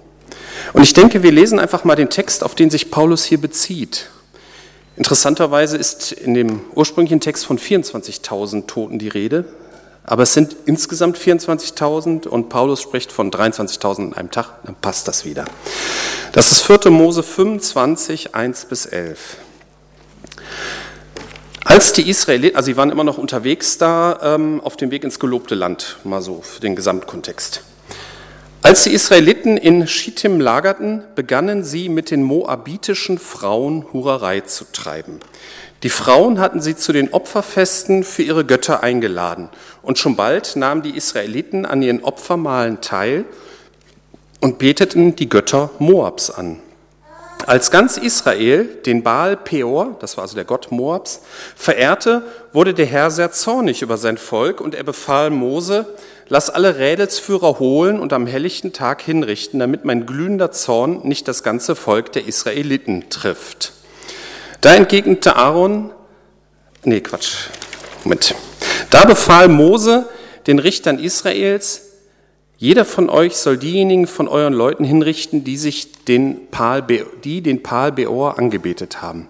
Und 0.73 0.83
ich 0.83 0.93
denke, 0.93 1.23
wir 1.23 1.33
lesen 1.33 1.59
einfach 1.59 1.85
mal 1.85 1.97
den 1.97 2.11
Text, 2.11 2.43
auf 2.43 2.55
den 2.55 2.71
sich 2.71 2.91
Paulus 2.91 3.25
hier 3.25 3.41
bezieht. 3.41 4.11
Interessanterweise 4.97 5.77
ist 5.77 6.13
in 6.13 6.35
dem 6.35 6.61
ursprünglichen 6.75 7.21
Text 7.21 7.47
von 7.47 7.59
24.000 7.59 8.67
Toten 8.67 8.99
die 8.99 9.09
Rede. 9.09 9.45
Aber 10.05 10.25
es 10.25 10.35
sind 10.35 10.55
insgesamt 10.67 11.19
24.000 11.19 12.29
und 12.29 12.51
Paulus 12.51 12.83
spricht 12.83 13.11
von 13.11 13.31
23.000 13.31 13.99
in 13.99 14.13
einem 14.13 14.31
Tag, 14.31 14.51
dann 14.65 14.75
passt 14.75 15.09
das 15.09 15.25
wieder. 15.25 15.47
Das 16.33 16.53
ist 16.53 16.63
4. 16.63 16.91
Mose 16.91 17.23
25, 17.23 18.35
1 18.35 18.67
bis 18.67 18.87
11. 18.87 19.39
Als 21.65 21.95
die 21.95 22.09
Israeliten, 22.09 22.57
also 22.57 22.67
sie 22.67 22.77
waren 22.77 22.91
immer 22.91 23.05
noch 23.05 23.17
unterwegs 23.17 23.79
da 23.79 24.19
ähm, 24.23 24.61
auf 24.61 24.77
dem 24.77 24.91
Weg 24.91 25.05
ins 25.05 25.19
gelobte 25.19 25.55
Land, 25.55 25.97
mal 26.05 26.21
so 26.21 26.43
für 26.43 26.61
den 26.61 26.77
Gesamtkontext. 26.77 27.63
Als 28.65 28.85
die 28.85 28.95
Israeliten 28.95 29.59
in 29.59 29.87
Schittim 29.87 30.41
lagerten, 30.41 31.03
begannen 31.15 31.65
sie 31.65 31.91
mit 31.91 32.11
den 32.11 32.23
moabitischen 32.23 33.19
Frauen 33.19 33.85
Hurerei 33.93 34.41
zu 34.41 34.65
treiben. 34.73 35.21
Die 35.83 35.91
Frauen 35.91 36.41
hatten 36.41 36.63
sie 36.63 36.75
zu 36.75 36.95
den 36.95 37.13
Opferfesten 37.13 38.05
für 38.05 38.23
ihre 38.23 38.47
Götter 38.47 38.83
eingeladen. 38.83 39.51
Und 39.83 39.99
schon 39.99 40.17
bald 40.17 40.57
nahmen 40.57 40.81
die 40.81 40.97
Israeliten 40.97 41.67
an 41.67 41.83
ihren 41.83 42.03
Opfermahlen 42.03 42.81
teil 42.81 43.27
und 44.41 44.57
beteten 44.57 45.15
die 45.15 45.29
Götter 45.29 45.69
Moabs 45.79 46.31
an. 46.31 46.61
Als 47.47 47.71
ganz 47.71 47.99
Israel 47.99 48.65
den 48.87 49.03
Baal 49.03 49.37
Peor, 49.37 49.97
das 50.01 50.17
war 50.17 50.23
also 50.23 50.35
der 50.35 50.45
Gott 50.45 50.71
Moabs, 50.71 51.21
verehrte, 51.55 52.23
wurde 52.53 52.73
der 52.73 52.87
Herr 52.87 53.11
sehr 53.11 53.33
zornig 53.33 53.83
über 53.83 53.99
sein 53.99 54.17
Volk 54.17 54.61
und 54.61 54.75
er 54.75 54.83
befahl 54.83 55.29
Mose, 55.31 55.87
lass 56.29 56.49
alle 56.49 56.79
Rädelsführer 56.79 57.59
holen 57.59 58.01
und 58.01 58.15
am 58.15 58.27
helllichten 58.27 58.73
Tag 58.73 59.03
hinrichten, 59.03 59.61
damit 59.61 59.85
mein 59.85 60.07
glühender 60.07 60.53
Zorn 60.53 61.01
nicht 61.03 61.29
das 61.29 61.43
ganze 61.43 61.77
Volk 61.77 62.13
der 62.13 62.27
Israeliten 62.27 63.11
trifft. 63.11 63.73
Da 64.63 64.75
entgegnete 64.75 65.37
Aaron, 65.37 65.91
nee, 66.85 67.01
Quatsch, 67.01 67.49
Moment. 68.05 68.35
Da 68.89 69.05
befahl 69.05 69.49
Mose 69.49 70.09
den 70.47 70.59
Richtern 70.59 70.99
Israels, 70.99 71.94
jeder 72.65 72.87
von 72.87 73.11
euch 73.11 73.37
soll 73.37 73.59
diejenigen 73.59 74.07
von 74.07 74.27
euren 74.27 74.55
Leuten 74.55 74.85
hinrichten, 74.85 75.45
die 75.45 75.59
sich 75.59 75.93
den 76.05 76.49
Paal, 76.51 76.83
die 77.23 77.43
den 77.43 77.63
Paal 77.63 77.93
Beor 77.93 78.39
angebetet 78.39 79.03
haben. 79.03 79.29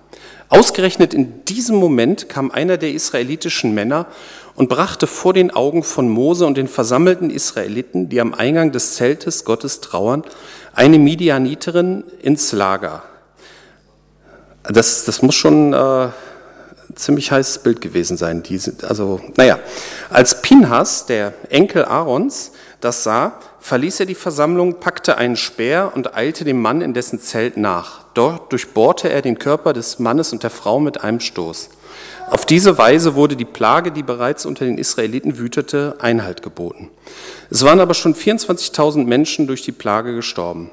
Ausgerechnet 0.49 1.13
in 1.15 1.45
diesem 1.45 1.75
Moment 1.75 2.29
kam 2.29 2.53
einer 2.53 2.77
der 2.77 2.93
israelitischen 2.93 3.75
Männer 3.75 4.07
und 4.55 4.69
brachte 4.69 5.09
vor 5.09 5.33
den 5.33 5.51
Augen 5.51 5.83
von 5.83 6.09
Mose 6.09 6.47
und 6.47 6.57
den 6.57 6.69
versammelten 6.69 7.29
Israeliten, 7.29 8.09
die 8.09 8.21
am 8.21 8.35
Eingang 8.35 8.71
des 8.71 8.95
Zeltes 8.95 9.45
Gottes 9.45 9.81
trauern, 9.81 10.23
eine 10.73 11.01
Midianiterin 11.01 12.05
ins 12.23 12.53
Lager. 12.53 13.03
Das, 14.63 15.07
das 15.07 15.23
muss 15.23 15.35
schon 15.35 15.73
äh, 15.73 16.09
ziemlich 16.95 17.33
heißes 17.33 17.65
Bild 17.65 17.81
gewesen 17.81 18.17
sein. 18.17 18.45
Die 18.45 18.59
sind, 18.59 18.85
also, 18.85 19.21
naja, 19.37 19.59
als 20.09 20.41
Pinhas, 20.41 21.07
der 21.07 21.35
Enkel 21.49 21.85
Aarons, 21.85 22.53
das 22.85 23.03
sah, 23.03 23.39
verließ 23.61 24.01
er 24.01 24.07
die 24.07 24.15
Versammlung, 24.15 24.79
packte 24.79 25.17
einen 25.17 25.37
Speer 25.37 25.93
und 25.95 26.15
eilte 26.15 26.45
dem 26.45 26.61
Mann 26.61 26.83
in 26.83 26.93
dessen 26.93 27.21
Zelt 27.21 27.57
nach. 27.57 28.05
Dort 28.15 28.53
durchbohrte 28.53 29.09
er 29.09 29.23
den 29.23 29.39
Körper 29.39 29.73
des 29.73 29.99
Mannes 29.99 30.33
und 30.33 30.43
der 30.43 30.51
Frau 30.51 30.81
mit 30.81 31.03
einem 31.03 31.21
Stoß. 31.21 31.71
Auf 32.31 32.47
diese 32.47 32.79
Weise 32.79 33.15
wurde 33.15 33.37
die 33.37 33.45
Plage, 33.45 33.91
die 33.91 34.03
bereits 34.03 34.47
unter 34.47 34.65
den 34.65 34.79
Israeliten 34.79 35.39
wütete, 35.39 35.97
Einhalt 36.01 36.43
geboten. 36.43 36.91
Es 37.51 37.65
waren 37.65 37.81
aber 37.81 37.95
schon 37.95 38.15
24.000 38.15 39.05
Menschen 39.05 39.47
durch 39.47 39.63
die 39.63 39.73
Plage 39.73 40.15
gestorben. 40.15 40.71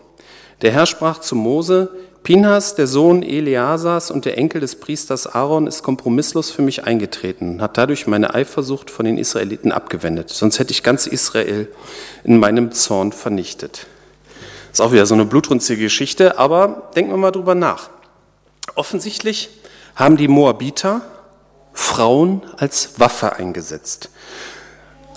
Der 0.61 0.71
Herr 0.71 0.85
sprach 0.85 1.19
zu 1.19 1.35
Mose, 1.35 1.89
Pinhas, 2.23 2.75
der 2.75 2.85
Sohn 2.85 3.23
Eleasas 3.23 4.11
und 4.11 4.25
der 4.25 4.37
Enkel 4.37 4.61
des 4.61 4.75
Priesters 4.75 5.25
Aaron, 5.25 5.65
ist 5.65 5.81
kompromisslos 5.81 6.51
für 6.51 6.61
mich 6.61 6.83
eingetreten 6.83 7.53
und 7.53 7.61
hat 7.61 7.77
dadurch 7.77 8.05
meine 8.05 8.35
Eifersucht 8.35 8.91
von 8.91 9.05
den 9.05 9.17
Israeliten 9.17 9.71
abgewendet. 9.71 10.29
Sonst 10.29 10.59
hätte 10.59 10.71
ich 10.71 10.83
ganz 10.83 11.07
Israel 11.07 11.67
in 12.23 12.37
meinem 12.37 12.71
Zorn 12.71 13.11
vernichtet. 13.11 13.87
Ist 14.71 14.81
auch 14.81 14.91
wieder 14.91 15.07
so 15.07 15.15
eine 15.15 15.25
blutrünstige 15.25 15.81
Geschichte, 15.81 16.37
aber 16.37 16.91
denken 16.95 17.11
wir 17.11 17.17
mal 17.17 17.31
drüber 17.31 17.55
nach. 17.55 17.89
Offensichtlich 18.75 19.49
haben 19.95 20.15
die 20.15 20.27
Moabiter 20.27 21.01
Frauen 21.73 22.43
als 22.57 22.99
Waffe 22.99 23.35
eingesetzt. 23.35 24.09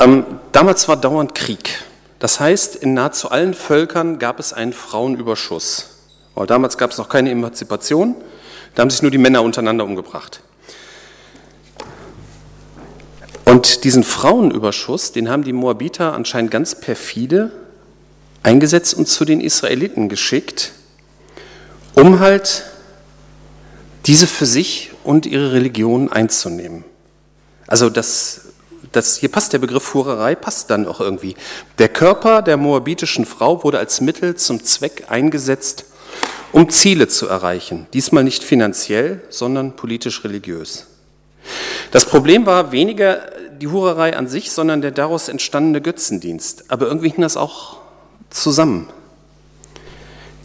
Ähm, 0.01 0.25
damals 0.53 0.88
war 0.88 0.97
dauernd 0.97 1.35
Krieg. 1.35 1.85
Das 2.19 2.40
heißt, 2.40 2.77
in 2.77 2.95
nahezu 2.95 3.31
allen 3.31 3.53
Völkern 3.53 4.19
gab 4.19 4.40
es 4.40 4.55
einen 4.55 4.73
Frauenüberschuss. 4.73 5.93
Weil 6.35 6.47
damals 6.47 6.79
gab 6.79 6.90
es 6.90 6.99
noch 6.99 7.09
keine 7.09 7.31
Emanzipation, 7.31 8.16
da 8.75 8.83
haben 8.83 8.90
sich 8.90 9.03
nur 9.03 9.11
die 9.11 9.18
Männer 9.18 9.42
untereinander 9.42 9.85
umgebracht. 9.85 10.40
Und 13.44 13.85
diesen 13.85 14.03
Frauenüberschuss, 14.03 15.12
den 15.12 15.29
haben 15.29 15.44
die 15.44 15.53
Moabiter 15.53 16.14
anscheinend 16.14 16.51
ganz 16.51 16.75
perfide 16.75 17.53
eingesetzt 18.42 18.94
und 18.94 19.07
zu 19.07 19.25
den 19.25 19.40
Israeliten 19.40 20.09
geschickt, 20.09 20.73
um 21.94 22.20
halt 22.20 22.64
diese 24.07 24.27
für 24.27 24.47
sich 24.47 24.90
und 25.03 25.27
ihre 25.27 25.53
Religion 25.53 26.11
einzunehmen. 26.12 26.85
Also 27.66 27.88
das, 27.90 28.42
das, 28.92 29.16
hier 29.16 29.31
passt 29.31 29.53
der 29.53 29.59
Begriff 29.59 29.94
Hurerei, 29.94 30.35
passt 30.35 30.70
dann 30.70 30.87
auch 30.87 31.01
irgendwie. 31.01 31.37
Der 31.79 31.88
Körper 31.88 32.42
der 32.42 32.57
moabitischen 32.57 33.25
Frau 33.25 33.64
wurde 33.64 33.79
als 33.79 34.01
Mittel 34.01 34.35
zum 34.35 34.62
Zweck 34.62 35.05
eingesetzt, 35.09 35.87
um 36.55 36.71
Ziele 36.71 37.09
zu 37.09 37.27
erreichen. 37.27 37.88
Diesmal 37.93 38.23
nicht 38.23 38.45
finanziell, 38.45 39.21
sondern 39.29 39.75
politisch-religiös. 39.75 40.87
Das 41.90 42.07
Problem 42.07 42.47
war 42.47 42.71
weniger 42.71 43.23
die 43.61 43.67
Hurerei 43.67 44.17
an 44.17 44.29
sich, 44.29 44.53
sondern 44.53 44.81
der 44.81 44.93
daraus 44.93 45.29
entstandene 45.29 45.83
Götzendienst. 45.83 46.67
Aber 46.69 46.87
irgendwie 46.87 47.09
hing 47.09 47.23
das 47.23 47.37
auch 47.37 47.79
zusammen. 48.31 48.88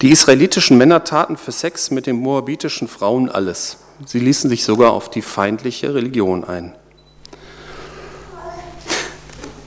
Die 0.01 0.09
israelitischen 0.09 0.79
Männer 0.79 1.03
taten 1.03 1.37
für 1.37 1.51
Sex 1.51 1.91
mit 1.91 2.07
den 2.07 2.15
moabitischen 2.15 2.87
Frauen 2.87 3.29
alles. 3.29 3.77
Sie 4.07 4.19
ließen 4.19 4.49
sich 4.49 4.63
sogar 4.63 4.93
auf 4.93 5.11
die 5.11 5.21
feindliche 5.21 5.93
Religion 5.93 6.43
ein. 6.43 6.73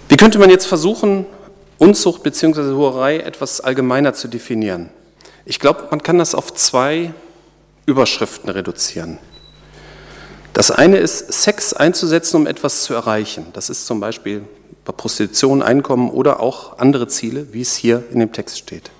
Wie 0.08 0.16
könnte 0.16 0.40
man 0.40 0.50
jetzt 0.50 0.66
versuchen, 0.66 1.24
Unzucht 1.78 2.24
bzw. 2.24 2.74
Hurerei 2.74 3.18
etwas 3.18 3.60
allgemeiner 3.60 4.12
zu 4.12 4.26
definieren? 4.26 4.90
Ich 5.44 5.58
glaube, 5.58 5.88
man 5.90 6.02
kann 6.02 6.18
das 6.18 6.34
auf 6.34 6.54
zwei 6.54 7.12
Überschriften 7.86 8.48
reduzieren. 8.48 9.18
Das 10.52 10.70
eine 10.70 10.98
ist, 10.98 11.32
Sex 11.32 11.72
einzusetzen, 11.72 12.36
um 12.36 12.46
etwas 12.46 12.82
zu 12.82 12.94
erreichen. 12.94 13.46
Das 13.54 13.70
ist 13.70 13.86
zum 13.86 14.00
Beispiel 14.00 14.42
bei 14.84 14.92
Prostitution, 14.92 15.62
Einkommen 15.62 16.10
oder 16.10 16.40
auch 16.40 16.78
andere 16.78 17.08
Ziele, 17.08 17.52
wie 17.52 17.62
es 17.62 17.74
hier 17.74 18.04
in 18.12 18.20
dem 18.20 18.32
Text 18.32 18.58
steht. 18.58 18.90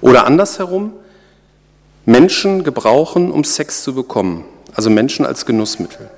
Oder 0.00 0.26
andersherum, 0.26 0.92
Menschen 2.04 2.64
gebrauchen, 2.64 3.30
um 3.30 3.44
Sex 3.44 3.82
zu 3.82 3.94
bekommen, 3.94 4.44
also 4.74 4.90
Menschen 4.90 5.26
als 5.26 5.46
Genussmittel. 5.46 6.10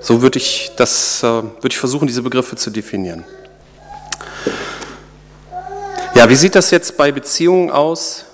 So 0.00 0.22
würde 0.22 0.38
ich, 0.38 0.72
das, 0.76 1.22
äh, 1.22 1.26
würde 1.26 1.68
ich 1.68 1.78
versuchen, 1.78 2.06
diese 2.06 2.22
Begriffe 2.22 2.56
zu 2.56 2.70
definieren. 2.70 3.24
Ja, 6.14 6.28
wie 6.28 6.34
sieht 6.34 6.54
das 6.54 6.70
jetzt 6.70 6.96
bei 6.96 7.12
Beziehungen 7.12 7.70
aus, 7.70 8.24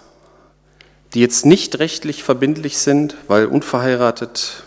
die 1.15 1.21
jetzt 1.21 1.47
nicht 1.47 1.79
rechtlich 1.79 2.23
verbindlich 2.23 2.79
sind, 2.79 3.17
weil 3.27 3.47
unverheiratet 3.47 4.65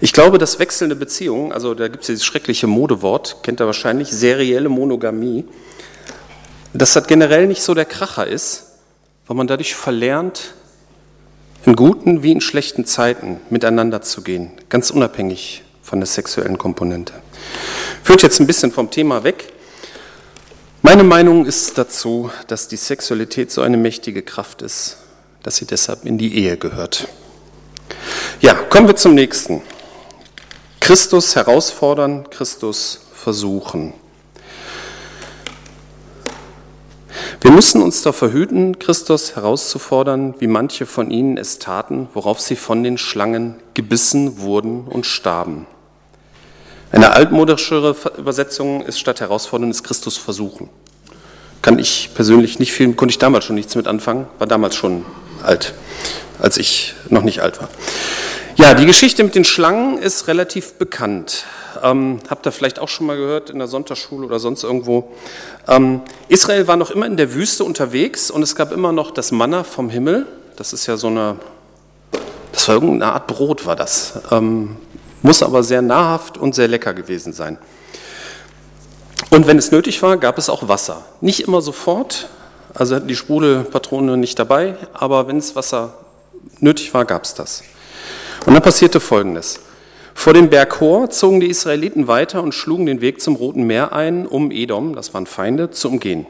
ich 0.00 0.12
glaube, 0.12 0.38
dass 0.38 0.58
wechselnde 0.58 0.94
Beziehungen, 0.94 1.52
also 1.52 1.74
da 1.74 1.88
gibt 1.88 2.02
es 2.02 2.06
dieses 2.06 2.24
schreckliche 2.24 2.66
Modewort, 2.68 3.38
kennt 3.42 3.60
ihr 3.60 3.66
wahrscheinlich, 3.66 4.10
serielle 4.10 4.68
Monogamie, 4.68 5.44
dass 6.72 6.92
das 6.92 7.06
generell 7.06 7.48
nicht 7.48 7.62
so 7.62 7.74
der 7.74 7.84
Kracher 7.84 8.26
ist, 8.26 8.66
weil 9.26 9.36
man 9.36 9.48
dadurch 9.48 9.74
verlernt, 9.74 10.54
in 11.64 11.74
guten 11.74 12.22
wie 12.22 12.30
in 12.30 12.40
schlechten 12.40 12.84
Zeiten 12.84 13.40
miteinander 13.50 14.00
zu 14.00 14.22
gehen, 14.22 14.52
ganz 14.68 14.90
unabhängig 14.90 15.64
von 15.82 15.98
der 15.98 16.06
sexuellen 16.06 16.58
Komponente. 16.58 17.14
Führt 18.04 18.22
jetzt 18.22 18.38
ein 18.40 18.46
bisschen 18.46 18.70
vom 18.70 18.90
Thema 18.90 19.24
weg. 19.24 19.52
Meine 20.90 21.04
Meinung 21.04 21.44
ist 21.44 21.76
dazu, 21.76 22.30
dass 22.46 22.66
die 22.66 22.78
Sexualität 22.78 23.52
so 23.52 23.60
eine 23.60 23.76
mächtige 23.76 24.22
Kraft 24.22 24.62
ist, 24.62 24.96
dass 25.42 25.56
sie 25.56 25.66
deshalb 25.66 26.06
in 26.06 26.16
die 26.16 26.34
Ehe 26.34 26.56
gehört. 26.56 27.08
Ja, 28.40 28.54
kommen 28.54 28.88
wir 28.88 28.96
zum 28.96 29.14
nächsten. 29.14 29.60
Christus 30.80 31.36
herausfordern, 31.36 32.30
Christus 32.30 33.02
versuchen. 33.12 33.92
Wir 37.42 37.50
müssen 37.50 37.82
uns 37.82 38.00
davor 38.00 38.32
hüten, 38.32 38.78
Christus 38.78 39.36
herauszufordern, 39.36 40.36
wie 40.38 40.46
manche 40.46 40.86
von 40.86 41.10
ihnen 41.10 41.36
es 41.36 41.58
taten, 41.58 42.08
worauf 42.14 42.40
sie 42.40 42.56
von 42.56 42.82
den 42.82 42.96
Schlangen 42.96 43.56
gebissen 43.74 44.40
wurden 44.40 44.86
und 44.86 45.04
starben. 45.04 45.66
Eine 46.90 47.12
altmodischere 47.12 47.94
Übersetzung 48.16 48.82
ist 48.82 48.98
statt 48.98 49.20
herausfordern, 49.20 49.70
ist 49.70 49.82
Christus 49.82 50.16
versuchen. 50.16 50.70
Kann 51.60 51.78
ich 51.78 52.10
persönlich 52.14 52.58
nicht 52.58 52.72
viel, 52.72 52.94
konnte 52.94 53.12
ich 53.12 53.18
damals 53.18 53.44
schon 53.44 53.56
nichts 53.56 53.74
mit 53.74 53.86
anfangen, 53.86 54.26
war 54.38 54.46
damals 54.46 54.74
schon 54.74 55.04
alt, 55.42 55.74
als 56.38 56.56
ich 56.56 56.94
noch 57.10 57.22
nicht 57.22 57.40
alt 57.40 57.60
war. 57.60 57.68
Ja, 58.56 58.74
die 58.74 58.86
Geschichte 58.86 59.22
mit 59.22 59.34
den 59.34 59.44
Schlangen 59.44 59.98
ist 59.98 60.26
relativ 60.28 60.74
bekannt. 60.74 61.44
Ähm, 61.82 62.18
habt 62.28 62.46
ihr 62.46 62.52
vielleicht 62.52 62.78
auch 62.78 62.88
schon 62.88 63.06
mal 63.06 63.16
gehört 63.16 63.50
in 63.50 63.58
der 63.58 63.68
Sonntagsschule 63.68 64.26
oder 64.26 64.40
sonst 64.40 64.64
irgendwo. 64.64 65.12
Ähm, 65.68 66.00
Israel 66.28 66.66
war 66.66 66.76
noch 66.76 66.90
immer 66.90 67.06
in 67.06 67.16
der 67.16 67.34
Wüste 67.34 67.62
unterwegs 67.62 68.30
und 68.30 68.42
es 68.42 68.56
gab 68.56 68.72
immer 68.72 68.90
noch 68.92 69.12
das 69.12 69.30
Manna 69.30 69.62
vom 69.62 69.90
Himmel. 69.90 70.26
Das 70.56 70.72
ist 70.72 70.86
ja 70.86 70.96
so 70.96 71.06
eine, 71.06 71.36
das 72.50 72.66
war 72.66 72.74
irgendeine 72.74 73.12
Art 73.12 73.26
Brot, 73.28 73.64
war 73.64 73.76
das. 73.76 74.18
Ähm, 74.32 74.76
muss 75.22 75.42
aber 75.42 75.62
sehr 75.62 75.82
nahrhaft 75.82 76.38
und 76.38 76.54
sehr 76.54 76.68
lecker 76.68 76.94
gewesen 76.94 77.32
sein. 77.32 77.58
Und 79.30 79.46
wenn 79.46 79.58
es 79.58 79.72
nötig 79.72 80.02
war, 80.02 80.16
gab 80.16 80.38
es 80.38 80.48
auch 80.48 80.68
Wasser. 80.68 81.04
Nicht 81.20 81.40
immer 81.40 81.60
sofort, 81.60 82.28
also 82.74 82.94
hatten 82.94 83.08
die 83.08 83.16
Sprudelpatrone 83.16 84.16
nicht 84.16 84.38
dabei, 84.38 84.76
aber 84.94 85.26
wenn 85.28 85.38
es 85.38 85.56
Wasser 85.56 85.94
nötig 86.60 86.94
war, 86.94 87.04
gab 87.04 87.24
es 87.24 87.34
das. 87.34 87.62
Und 88.46 88.54
dann 88.54 88.62
passierte 88.62 89.00
Folgendes. 89.00 89.60
Vor 90.14 90.34
dem 90.34 90.50
Berg 90.50 90.80
Hor 90.80 91.10
zogen 91.10 91.40
die 91.40 91.48
Israeliten 91.48 92.08
weiter 92.08 92.42
und 92.42 92.52
schlugen 92.52 92.86
den 92.86 93.00
Weg 93.00 93.20
zum 93.20 93.36
Roten 93.36 93.64
Meer 93.64 93.92
ein, 93.92 94.26
um 94.26 94.50
Edom, 94.50 94.94
das 94.94 95.14
waren 95.14 95.26
Feinde, 95.26 95.70
zu 95.70 95.88
umgehen. 95.88 96.26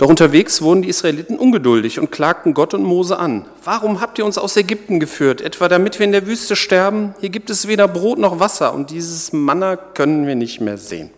Doch 0.00 0.08
unterwegs 0.08 0.62
wurden 0.62 0.80
die 0.80 0.88
Israeliten 0.88 1.38
ungeduldig 1.38 2.00
und 2.00 2.10
klagten 2.10 2.54
Gott 2.54 2.72
und 2.72 2.82
Mose 2.82 3.18
an. 3.18 3.44
Warum 3.62 4.00
habt 4.00 4.18
ihr 4.18 4.24
uns 4.24 4.38
aus 4.38 4.56
Ägypten 4.56 4.98
geführt? 4.98 5.42
Etwa 5.42 5.68
damit 5.68 5.98
wir 5.98 6.06
in 6.06 6.12
der 6.12 6.26
Wüste 6.26 6.56
sterben? 6.56 7.14
Hier 7.20 7.28
gibt 7.28 7.50
es 7.50 7.68
weder 7.68 7.86
Brot 7.86 8.18
noch 8.18 8.40
Wasser 8.40 8.72
und 8.72 8.88
dieses 8.88 9.34
Manna 9.34 9.76
können 9.76 10.26
wir 10.26 10.36
nicht 10.36 10.62
mehr 10.62 10.78
sehen. 10.78 11.10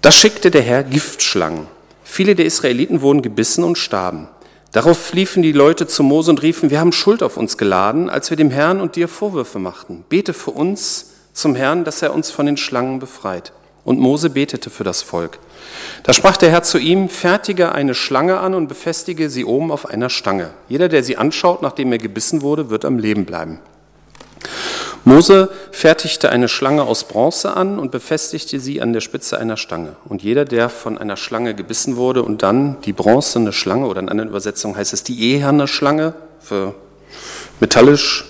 Da 0.00 0.10
schickte 0.10 0.50
der 0.50 0.62
Herr 0.62 0.84
Giftschlangen. 0.84 1.66
Viele 2.02 2.34
der 2.34 2.46
Israeliten 2.46 3.02
wurden 3.02 3.20
gebissen 3.20 3.62
und 3.62 3.76
starben. 3.76 4.28
Darauf 4.72 5.12
liefen 5.12 5.42
die 5.42 5.52
Leute 5.52 5.86
zu 5.86 6.02
Mose 6.02 6.30
und 6.30 6.40
riefen, 6.40 6.70
wir 6.70 6.80
haben 6.80 6.92
Schuld 6.92 7.22
auf 7.22 7.36
uns 7.36 7.58
geladen, 7.58 8.08
als 8.08 8.30
wir 8.30 8.38
dem 8.38 8.50
Herrn 8.50 8.80
und 8.80 8.96
dir 8.96 9.06
Vorwürfe 9.06 9.58
machten. 9.58 10.02
Bete 10.08 10.32
für 10.32 10.52
uns 10.52 11.10
zum 11.34 11.54
Herrn, 11.54 11.84
dass 11.84 12.00
er 12.00 12.14
uns 12.14 12.30
von 12.30 12.46
den 12.46 12.56
Schlangen 12.56 13.00
befreit. 13.00 13.52
Und 13.84 13.98
Mose 13.98 14.30
betete 14.30 14.70
für 14.70 14.84
das 14.84 15.02
Volk. 15.02 15.38
Da 16.02 16.12
sprach 16.12 16.36
der 16.36 16.50
Herr 16.50 16.62
zu 16.62 16.78
ihm, 16.78 17.08
fertige 17.08 17.72
eine 17.72 17.94
Schlange 17.94 18.40
an 18.40 18.54
und 18.54 18.68
befestige 18.68 19.28
sie 19.28 19.44
oben 19.44 19.70
auf 19.70 19.86
einer 19.86 20.10
Stange. 20.10 20.50
Jeder, 20.68 20.88
der 20.88 21.02
sie 21.02 21.16
anschaut, 21.16 21.62
nachdem 21.62 21.92
er 21.92 21.98
gebissen 21.98 22.42
wurde, 22.42 22.70
wird 22.70 22.84
am 22.84 22.98
Leben 22.98 23.26
bleiben. 23.26 23.60
Mose 25.04 25.50
fertigte 25.72 26.28
eine 26.30 26.48
Schlange 26.48 26.82
aus 26.82 27.04
Bronze 27.04 27.56
an 27.56 27.78
und 27.78 27.90
befestigte 27.90 28.60
sie 28.60 28.82
an 28.82 28.92
der 28.92 29.00
Spitze 29.00 29.38
einer 29.38 29.56
Stange. 29.56 29.96
Und 30.04 30.22
jeder, 30.22 30.44
der 30.44 30.68
von 30.68 30.98
einer 30.98 31.16
Schlange 31.16 31.54
gebissen 31.54 31.96
wurde 31.96 32.22
und 32.22 32.42
dann 32.42 32.80
die 32.82 32.92
bronzene 32.92 33.52
Schlange, 33.52 33.86
oder 33.86 34.00
in 34.00 34.08
anderen 34.08 34.28
Übersetzungen 34.28 34.76
heißt 34.76 34.92
es 34.92 35.02
die 35.02 35.32
eherne 35.32 35.68
Schlange, 35.68 36.14
für 36.38 36.74
metallisch, 37.60 38.26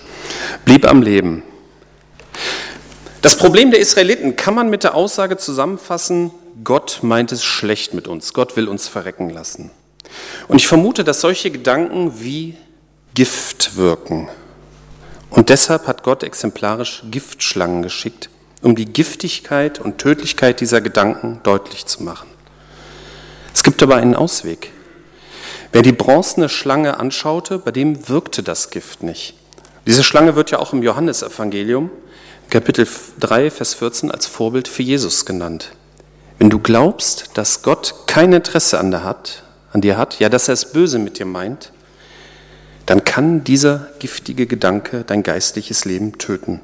blieb 0.63 0.89
am 0.89 1.01
Leben. 1.01 1.43
Das 3.21 3.35
Problem 3.35 3.71
der 3.71 3.79
Israeliten 3.79 4.35
kann 4.35 4.55
man 4.55 4.69
mit 4.69 4.83
der 4.83 4.95
Aussage 4.95 5.37
zusammenfassen, 5.37 6.31
Gott 6.63 6.99
meint 7.01 7.31
es 7.31 7.43
schlecht 7.43 7.93
mit 7.93 8.07
uns, 8.07 8.33
Gott 8.33 8.55
will 8.55 8.67
uns 8.67 8.87
verrecken 8.87 9.29
lassen. 9.29 9.71
Und 10.47 10.57
ich 10.57 10.67
vermute, 10.67 11.03
dass 11.03 11.21
solche 11.21 11.51
Gedanken 11.51 12.21
wie 12.21 12.57
Gift 13.13 13.77
wirken. 13.77 14.29
Und 15.29 15.49
deshalb 15.49 15.87
hat 15.87 16.03
Gott 16.03 16.23
exemplarisch 16.23 17.03
Giftschlangen 17.09 17.81
geschickt, 17.81 18.29
um 18.61 18.75
die 18.75 18.85
Giftigkeit 18.85 19.79
und 19.79 19.97
Tödlichkeit 19.97 20.59
dieser 20.59 20.81
Gedanken 20.81 21.39
deutlich 21.43 21.85
zu 21.85 22.03
machen. 22.03 22.27
Es 23.53 23.63
gibt 23.63 23.81
aber 23.81 23.95
einen 23.95 24.15
Ausweg. 24.15 24.71
Wer 25.71 25.81
die 25.81 25.93
bronzene 25.93 26.49
Schlange 26.49 26.99
anschaute, 26.99 27.59
bei 27.59 27.71
dem 27.71 28.09
wirkte 28.09 28.43
das 28.43 28.69
Gift 28.71 29.03
nicht. 29.03 29.35
Diese 29.87 30.03
Schlange 30.03 30.35
wird 30.35 30.51
ja 30.51 30.59
auch 30.59 30.73
im 30.73 30.83
Johannesevangelium, 30.83 31.89
Kapitel 32.49 32.85
3, 33.19 33.49
Vers 33.49 33.73
14, 33.75 34.11
als 34.11 34.25
Vorbild 34.25 34.67
für 34.67 34.83
Jesus 34.83 35.25
genannt. 35.25 35.71
Wenn 36.41 36.49
du 36.49 36.57
glaubst, 36.57 37.29
dass 37.35 37.61
Gott 37.61 37.93
kein 38.07 38.33
Interesse 38.33 38.79
an, 38.79 38.89
dir 38.89 39.03
hat, 39.03 39.43
an 39.73 39.81
dir 39.81 39.95
hat, 39.95 40.17
ja, 40.19 40.27
dass 40.27 40.47
er 40.47 40.55
es 40.55 40.73
böse 40.73 40.97
mit 40.97 41.19
dir 41.19 41.27
meint, 41.27 41.71
dann 42.87 43.05
kann 43.05 43.43
dieser 43.43 43.89
giftige 43.99 44.47
Gedanke 44.47 45.03
dein 45.05 45.21
geistliches 45.21 45.85
Leben 45.85 46.17
töten. 46.17 46.59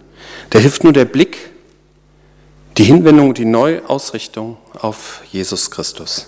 Da 0.49 0.57
hilft 0.57 0.83
nur 0.83 0.93
der 0.93 1.05
Blick, 1.05 1.51
die 2.77 2.85
Hinwendung 2.85 3.29
und 3.29 3.37
die 3.37 3.45
Neuausrichtung 3.45 4.57
auf 4.79 5.21
Jesus 5.31 5.69
Christus. 5.69 6.25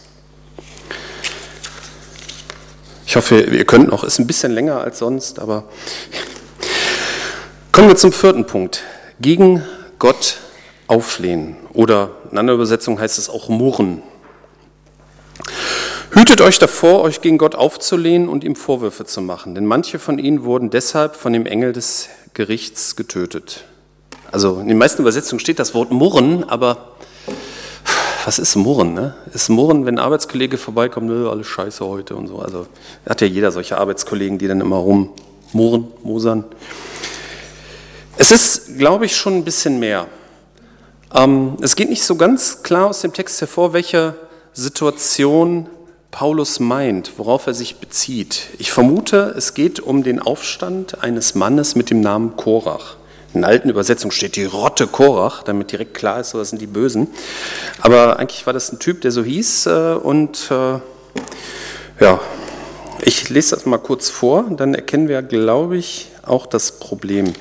Ich 3.07 3.15
hoffe, 3.15 3.41
ihr 3.41 3.65
könnt 3.65 3.89
noch, 3.89 4.03
ist 4.03 4.19
ein 4.19 4.27
bisschen 4.27 4.51
länger 4.51 4.81
als 4.81 4.99
sonst, 4.99 5.39
aber 5.39 5.63
kommen 7.71 7.87
wir 7.87 7.95
zum 7.95 8.11
vierten 8.11 8.45
Punkt. 8.45 8.83
Gegen 9.19 9.63
Gott 9.97 10.37
auflehnen 10.85 11.55
oder 11.73 12.11
einer 12.37 12.53
Übersetzung 12.53 12.99
heißt 12.99 13.17
es 13.17 13.29
auch 13.29 13.49
murren. 13.49 14.01
Hütet 16.11 16.41
euch 16.41 16.59
davor, 16.59 17.01
euch 17.01 17.21
gegen 17.21 17.37
Gott 17.37 17.55
aufzulehnen 17.55 18.29
und 18.29 18.43
ihm 18.43 18.55
Vorwürfe 18.55 19.05
zu 19.05 19.21
machen, 19.21 19.55
denn 19.55 19.65
manche 19.65 19.99
von 19.99 20.19
ihnen 20.19 20.43
wurden 20.43 20.69
deshalb 20.69 21.15
von 21.15 21.33
dem 21.33 21.45
Engel 21.45 21.71
des 21.71 22.09
Gerichts 22.33 22.95
getötet. 22.95 23.63
Also 24.31 24.59
in 24.59 24.67
den 24.67 24.77
meisten 24.77 25.01
Übersetzungen 25.01 25.39
steht 25.39 25.59
das 25.59 25.73
Wort 25.73 25.91
murren, 25.91 26.43
aber 26.49 26.95
was 28.25 28.37
ist 28.37 28.55
Murren? 28.55 28.93
Ne? 28.93 29.15
Ist 29.33 29.49
Murren, 29.49 29.85
wenn 29.85 29.95
ein 29.95 30.03
Arbeitskollege 30.03 30.57
vorbeikommt, 30.57 31.09
alles 31.09 31.47
scheiße 31.47 31.85
heute 31.85 32.15
und 32.15 32.27
so. 32.27 32.39
Also 32.39 32.67
hat 33.07 33.21
ja 33.21 33.27
jeder 33.27 33.51
solche 33.51 33.77
Arbeitskollegen, 33.77 34.37
die 34.37 34.47
dann 34.47 34.61
immer 34.61 34.75
rummurren, 34.75 35.87
mosern. 36.03 36.43
Es 38.17 38.31
ist, 38.31 38.77
glaube 38.77 39.05
ich, 39.05 39.15
schon 39.15 39.35
ein 39.35 39.43
bisschen 39.45 39.79
mehr. 39.79 40.07
Ähm, 41.13 41.57
es 41.61 41.75
geht 41.75 41.89
nicht 41.89 42.03
so 42.03 42.15
ganz 42.15 42.61
klar 42.61 42.87
aus 42.87 43.01
dem 43.01 43.13
Text 43.13 43.41
hervor, 43.41 43.73
welche 43.73 44.15
Situation 44.53 45.67
Paulus 46.11 46.59
meint, 46.59 47.13
worauf 47.17 47.47
er 47.47 47.53
sich 47.53 47.77
bezieht. 47.77 48.49
Ich 48.57 48.71
vermute, 48.71 49.33
es 49.37 49.53
geht 49.53 49.79
um 49.79 50.03
den 50.03 50.19
Aufstand 50.19 51.03
eines 51.03 51.35
Mannes 51.35 51.75
mit 51.75 51.89
dem 51.89 52.01
Namen 52.01 52.35
Korach. 52.35 52.97
In 53.33 53.43
alten 53.43 53.69
Übersetzungen 53.69 54.11
steht 54.11 54.35
die 54.35 54.45
Rotte 54.45 54.87
Korach, 54.87 55.43
damit 55.43 55.71
direkt 55.71 55.93
klar 55.93 56.19
ist, 56.19 56.31
so 56.31 56.39
das 56.39 56.49
sind 56.49 56.61
die 56.61 56.67
Bösen. 56.67 57.07
Aber 57.79 58.17
eigentlich 58.17 58.45
war 58.47 58.53
das 58.53 58.71
ein 58.71 58.79
Typ, 58.79 59.01
der 59.01 59.11
so 59.11 59.23
hieß. 59.23 59.67
Äh, 59.67 59.93
und 60.01 60.49
äh, 60.49 60.79
ja, 62.03 62.19
ich 63.01 63.29
lese 63.29 63.55
das 63.55 63.65
mal 63.65 63.77
kurz 63.77 64.09
vor, 64.09 64.45
dann 64.49 64.73
erkennen 64.73 65.07
wir, 65.07 65.21
glaube 65.21 65.77
ich, 65.77 66.07
auch 66.23 66.47
das 66.47 66.79
Problem. 66.79 67.33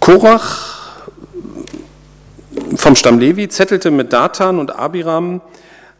Korach 0.00 0.71
vom 2.82 2.96
Stamm 2.96 3.20
Levi 3.20 3.48
zettelte 3.48 3.92
mit 3.92 4.12
Datan 4.12 4.58
und 4.58 4.74
Abiram 4.74 5.40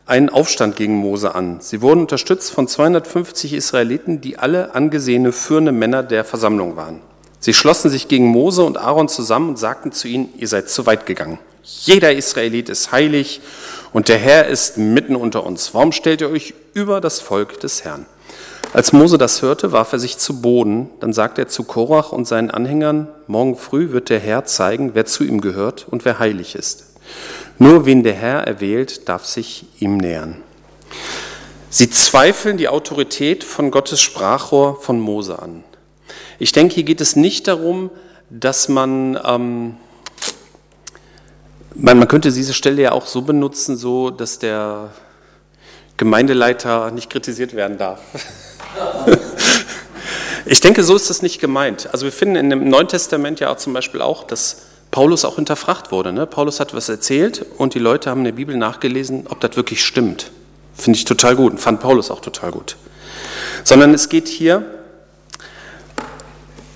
einen 0.05 0.31
Aufstand 0.31 0.75
gegen 0.75 0.97
Mose 0.97 1.33
an. 1.33 1.61
Sie 1.61 1.81
wurden 1.81 2.01
unterstützt 2.01 2.51
von 2.51 2.66
250 2.66 3.53
Israeliten, 3.53 4.21
die 4.21 4.37
alle 4.37 4.75
angesehene 4.75 5.31
führende 5.31 5.71
Männer 5.71 6.03
der 6.03 6.25
Versammlung 6.25 6.75
waren. 6.75 7.01
Sie 7.38 7.55
schlossen 7.55 7.88
sich 7.88 8.09
gegen 8.09 8.27
Mose 8.27 8.64
und 8.64 8.79
Aaron 8.79 9.09
zusammen 9.09 9.51
und 9.51 9.61
sagten 9.61 9.92
zu 9.92 10.09
ihnen, 10.09 10.31
ihr 10.37 10.49
seid 10.49 10.71
zu 10.71 10.85
weit 10.85 11.07
gegangen. 11.07 11.38
Jeder 11.62 12.12
Israelit 12.12 12.68
ist 12.68 12.90
heilig 12.90 13.40
und 13.92 14.09
der 14.09 14.18
Herr 14.18 14.49
ist 14.49 14.77
mitten 14.77 15.14
unter 15.14 15.47
uns. 15.47 15.75
Warum 15.75 15.92
stellt 15.92 16.21
ihr 16.21 16.31
euch 16.31 16.53
über 16.75 17.01
das 17.01 17.21
Volk 17.21 17.61
des 17.61 17.85
Herrn? 17.85 18.07
Als 18.74 18.94
Mose 18.94 19.18
das 19.18 19.42
hörte, 19.42 19.72
warf 19.72 19.92
er 19.92 19.98
sich 19.98 20.16
zu 20.16 20.40
Boden. 20.40 20.88
Dann 21.00 21.12
sagte 21.12 21.42
er 21.42 21.48
zu 21.48 21.64
Korach 21.64 22.11
und 22.11 22.26
seinen 22.26 22.50
Anhängern, 22.50 23.06
morgen 23.26 23.56
früh 23.56 23.92
wird 23.92 24.08
der 24.08 24.18
Herr 24.18 24.46
zeigen, 24.46 24.94
wer 24.94 25.04
zu 25.04 25.24
ihm 25.24 25.42
gehört 25.42 25.87
und 25.90 26.06
wer 26.06 26.18
heilig 26.18 26.54
ist. 26.54 26.87
Nur 27.58 27.85
wen 27.85 28.02
der 28.02 28.14
Herr 28.14 28.46
erwählt, 28.46 29.11
darf 29.11 29.26
sich 29.26 29.66
ihm 29.78 29.98
nähern. 29.98 30.40
Sie 31.68 31.90
zweifeln 31.90 32.56
die 32.56 32.68
Autorität 32.68 33.44
von 33.44 33.70
Gottes 33.70 34.00
Sprachrohr 34.00 34.80
von 34.80 34.98
Mose 34.98 35.38
an. 35.38 35.64
Ich 36.38 36.52
denke, 36.52 36.74
hier 36.74 36.85
geht 36.85 37.02
es 37.02 37.14
nicht 37.14 37.48
darum, 37.48 37.90
dass 38.30 38.70
man, 38.70 39.18
ähm, 39.22 39.76
man, 41.74 41.98
man 41.98 42.08
könnte 42.08 42.32
diese 42.32 42.54
Stelle 42.54 42.80
ja 42.80 42.92
auch 42.92 43.06
so 43.06 43.20
benutzen, 43.20 43.76
so 43.76 44.08
dass 44.08 44.38
der 44.38 44.90
Gemeindeleiter 45.98 46.90
nicht 46.90 47.11
kritisiert 47.11 47.54
werden 47.54 47.76
darf. 47.76 48.00
ich 50.46 50.61
denke, 50.61 50.82
so 50.85 50.94
ist 50.94 51.11
das 51.11 51.22
nicht 51.22 51.40
gemeint. 51.40 51.88
Also 51.92 52.04
wir 52.04 52.12
finden 52.12 52.37
in 52.37 52.50
dem 52.50 52.68
Neuen 52.68 52.88
Testament 52.88 53.40
ja 53.40 53.50
auch 53.50 53.56
zum 53.56 53.72
Beispiel 53.72 54.00
auch, 54.00 54.24
dass 54.24 54.62
Paulus 54.90 55.24
auch 55.24 55.37
hinterfragt 55.37 55.90
wurde. 55.92 56.12
Ne? 56.12 56.26
Paulus 56.26 56.61
hat 56.61 56.74
was 56.74 56.88
erzählt 56.88 57.44
und 57.58 57.74
die 57.74 57.78
Leute 57.78 58.11
haben 58.11 58.18
in 58.20 58.24
der 58.24 58.32
Bibel 58.32 58.56
nachgelesen, 58.56 59.26
ob 59.28 59.40
das 59.40 59.56
wirklich 59.56 59.85
stimmt. 59.85 60.30
Finde 60.74 60.98
ich 60.98 61.04
total 61.04 61.37
gut 61.37 61.52
und 61.52 61.58
fand 61.58 61.80
Paulus 61.80 62.11
auch 62.11 62.20
total 62.20 62.50
gut. 62.50 62.76
Sondern 63.64 63.94
es 63.94 64.08
geht 64.08 64.28
hier 64.28 64.64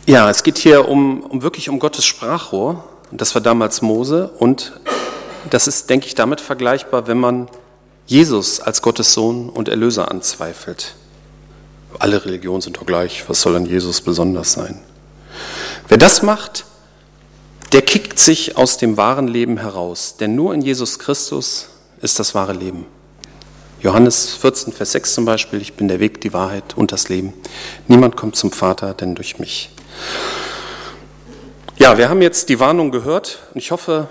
ja, 0.09 0.31
es 0.31 0.45
geht 0.45 0.59
hier 0.59 0.89
um, 0.89 1.21
um 1.23 1.43
wirklich 1.43 1.69
um 1.69 1.81
Gottes 1.81 2.05
Sprachrohr. 2.05 2.85
Und 3.11 3.21
das 3.21 3.35
war 3.35 3.43
damals 3.43 3.83
Mose. 3.83 4.31
Und 4.39 4.81
das 5.51 5.67
ist, 5.67 5.91
denke 5.91 6.07
ich, 6.07 6.15
damit 6.15 6.41
vergleichbar, 6.41 7.09
wenn 7.09 7.19
man 7.19 7.49
Jesus 8.07 8.61
als 8.61 8.83
Gottes 8.83 9.13
Sohn 9.13 9.49
und 9.49 9.69
Erlöser 9.69 10.09
anzweifelt. 10.11 10.95
Alle 11.99 12.25
Religionen 12.25 12.61
sind 12.61 12.77
doch 12.77 12.87
gleich. 12.87 13.25
Was 13.29 13.41
soll 13.41 13.57
an 13.57 13.67
Jesus 13.67 14.01
besonders 14.01 14.53
sein? 14.53 14.81
Wer 15.89 15.99
das 15.99 16.23
macht, 16.23 16.65
der 17.73 17.83
kickt 17.83 18.19
sich 18.19 18.57
aus 18.57 18.77
dem 18.77 18.97
wahren 18.97 19.29
Leben 19.29 19.59
heraus. 19.59 20.17
Denn 20.19 20.35
nur 20.35 20.55
in 20.55 20.63
Jesus 20.63 20.99
Christus 20.99 21.69
ist 22.01 22.19
das 22.19 22.35
wahre 22.35 22.53
Leben. 22.53 22.87
Johannes 23.81 24.35
14, 24.35 24.73
Vers 24.73 24.93
6 24.93 25.15
zum 25.15 25.25
Beispiel, 25.27 25.61
ich 25.61 25.75
bin 25.75 25.87
der 25.89 26.01
Weg, 26.01 26.21
die 26.21 26.33
Wahrheit 26.33 26.77
und 26.77 26.93
das 26.93 27.09
Leben. 27.09 27.35
Niemand 27.89 28.17
kommt 28.17 28.37
zum 28.37 28.51
Vater, 28.51 28.95
denn 28.95 29.15
durch 29.15 29.39
mich. 29.39 29.71
Ja, 31.79 31.99
wir 31.99 32.09
haben 32.09 32.23
jetzt 32.23 32.49
die 32.49 32.59
Warnung 32.59 32.91
gehört 32.91 33.41
und 33.53 33.59
ich 33.59 33.71
hoffe, 33.71 34.09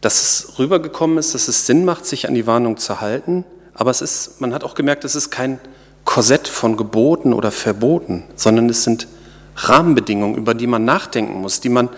dass 0.00 0.22
es 0.22 0.58
rübergekommen 0.58 1.18
ist, 1.18 1.34
dass 1.34 1.48
es 1.48 1.66
Sinn 1.66 1.84
macht, 1.84 2.04
sich 2.04 2.28
an 2.28 2.34
die 2.34 2.46
Warnung 2.46 2.76
zu 2.76 3.00
halten. 3.00 3.44
Aber 3.74 3.90
es 3.90 4.00
ist, 4.00 4.40
man 4.40 4.52
hat 4.52 4.64
auch 4.64 4.74
gemerkt, 4.74 5.04
es 5.04 5.14
ist 5.14 5.30
kein 5.30 5.60
Korsett 6.08 6.48
von 6.48 6.78
Geboten 6.78 7.34
oder 7.34 7.50
Verboten, 7.50 8.24
sondern 8.34 8.70
es 8.70 8.82
sind 8.82 9.08
Rahmenbedingungen, 9.56 10.36
über 10.36 10.54
die 10.54 10.66
man 10.66 10.86
nachdenken 10.86 11.38
muss, 11.42 11.60
die 11.60 11.68
man 11.68 11.90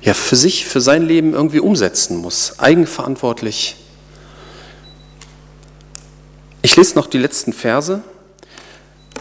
ja 0.00 0.14
für 0.14 0.36
sich, 0.36 0.64
für 0.64 0.80
sein 0.80 1.02
Leben 1.02 1.34
irgendwie 1.34 1.60
umsetzen 1.60 2.16
muss, 2.16 2.58
eigenverantwortlich. 2.60 3.76
Ich 6.62 6.74
lese 6.74 6.94
noch 6.94 7.08
die 7.08 7.18
letzten 7.18 7.52
Verse 7.52 8.00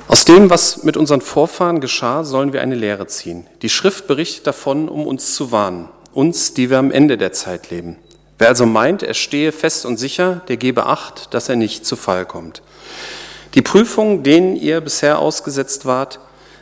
aus 0.08 0.24
dem, 0.24 0.50
was 0.50 0.84
mit 0.84 0.96
unseren 0.96 1.20
Vorfahren 1.20 1.82
geschah, 1.82 2.24
sollen 2.24 2.54
wir 2.54 2.62
eine 2.62 2.76
Lehre 2.76 3.08
ziehen. 3.08 3.46
Die 3.64 3.70
Schrift 3.70 4.08
berichtet 4.08 4.48
davon, 4.48 4.88
um 4.88 5.06
uns 5.06 5.36
zu 5.36 5.52
warnen, 5.52 5.90
uns, 6.14 6.54
die 6.54 6.70
wir 6.70 6.80
am 6.80 6.90
Ende 6.90 7.18
der 7.18 7.34
Zeit 7.34 7.70
leben. 7.70 7.98
Wer 8.38 8.48
also 8.48 8.66
meint, 8.66 9.04
er 9.04 9.14
stehe 9.14 9.52
fest 9.52 9.86
und 9.86 9.98
sicher, 9.98 10.42
der 10.48 10.56
gebe 10.56 10.86
Acht, 10.86 11.34
dass 11.34 11.50
er 11.50 11.58
nicht 11.58 11.86
zu 11.86 11.98
Fall 11.98 12.26
kommt. 12.26 12.62
Die 13.54 13.62
Prüfungen, 13.62 14.24
denen 14.24 14.56
ihr 14.56 14.80
bisher 14.80 15.20
ausgesetzt 15.20 15.86
wart, 15.86 16.20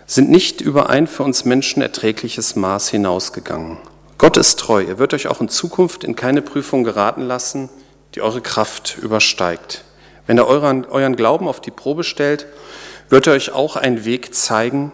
sind 0.08 0.30
nicht 0.30 0.60
über 0.60 0.90
ein 0.90 1.06
für 1.06 1.24
uns 1.24 1.46
Menschen 1.46 1.84
erträgliches 1.84 2.56
Maß 2.56 2.90
hinausgegangen. 2.90 3.78
Gott 4.18 4.38
ist 4.38 4.60
treu, 4.60 4.84
er 4.84 4.98
wird 4.98 5.14
euch 5.14 5.28
auch 5.28 5.40
in 5.40 5.50
Zukunft 5.50 6.04
in 6.04 6.16
keine 6.16 6.42
Prüfung 6.42 6.84
geraten 6.84 7.22
lassen, 7.22 7.70
die 8.16 8.22
eure 8.22 8.42
Kraft 8.42 8.98
übersteigt. 9.00 9.84
Wenn 10.26 10.38
er 10.38 10.48
euren, 10.48 10.86
euren 10.86 11.16
Glauben 11.16 11.48
auf 11.48 11.62
die 11.62 11.72
Probe 11.72 12.04
stellt, 12.04 12.48
wird 13.10 13.28
er 13.28 13.34
euch 13.34 13.52
auch 13.52 13.76
einen 13.76 14.04
Weg 14.04 14.34
zeigen, 14.34 14.92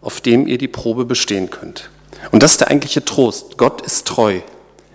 auf 0.00 0.20
dem 0.20 0.46
ihr 0.46 0.58
die 0.58 0.68
Probe 0.68 1.04
bestehen 1.04 1.50
könnt. 1.50 1.90
Und 2.30 2.42
das 2.42 2.52
ist 2.52 2.60
der 2.60 2.68
eigentliche 2.68 3.04
Trost. 3.04 3.58
Gott 3.58 3.82
ist 3.82 4.06
treu. 4.06 4.40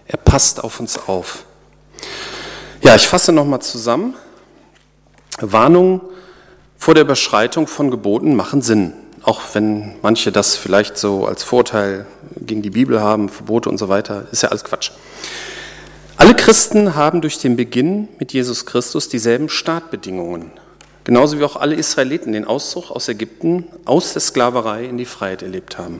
Er 0.07 0.17
passt 0.17 0.63
auf 0.63 0.79
uns 0.79 0.97
auf. 1.07 1.45
Ja, 2.81 2.95
ich 2.95 3.07
fasse 3.07 3.31
nochmal 3.31 3.61
zusammen. 3.61 4.15
Warnungen 5.39 6.01
vor 6.79 6.95
der 6.95 7.03
Überschreitung 7.03 7.67
von 7.67 7.91
Geboten 7.91 8.35
machen 8.35 8.61
Sinn. 8.61 8.93
Auch 9.21 9.41
wenn 9.53 9.95
manche 10.01 10.31
das 10.31 10.55
vielleicht 10.55 10.97
so 10.97 11.25
als 11.25 11.43
Vorteil 11.43 12.07
gegen 12.37 12.61
die 12.61 12.69
Bibel 12.69 13.01
haben, 13.01 13.27
Verbote 13.27 13.69
und 13.69 13.77
so 13.77 13.89
weiter, 13.89 14.27
ist 14.31 14.43
ja 14.43 14.49
alles 14.49 14.63
Quatsch. 14.63 14.91
Alle 16.15 16.33
Christen 16.35 16.95
haben 16.95 17.19
durch 17.19 17.37
den 17.37 17.57
Beginn 17.57 18.07
mit 18.17 18.31
Jesus 18.31 18.65
Christus 18.65 19.09
dieselben 19.09 19.49
Startbedingungen. 19.49 20.51
Genauso 21.03 21.37
wie 21.37 21.43
auch 21.43 21.57
alle 21.57 21.75
Israeliten 21.75 22.31
den 22.31 22.45
Auszug 22.45 22.91
aus 22.91 23.09
Ägypten, 23.09 23.65
aus 23.83 24.13
der 24.13 24.21
Sklaverei 24.21 24.85
in 24.85 24.97
die 24.97 25.05
Freiheit 25.05 25.41
erlebt 25.41 25.77
haben. 25.77 25.99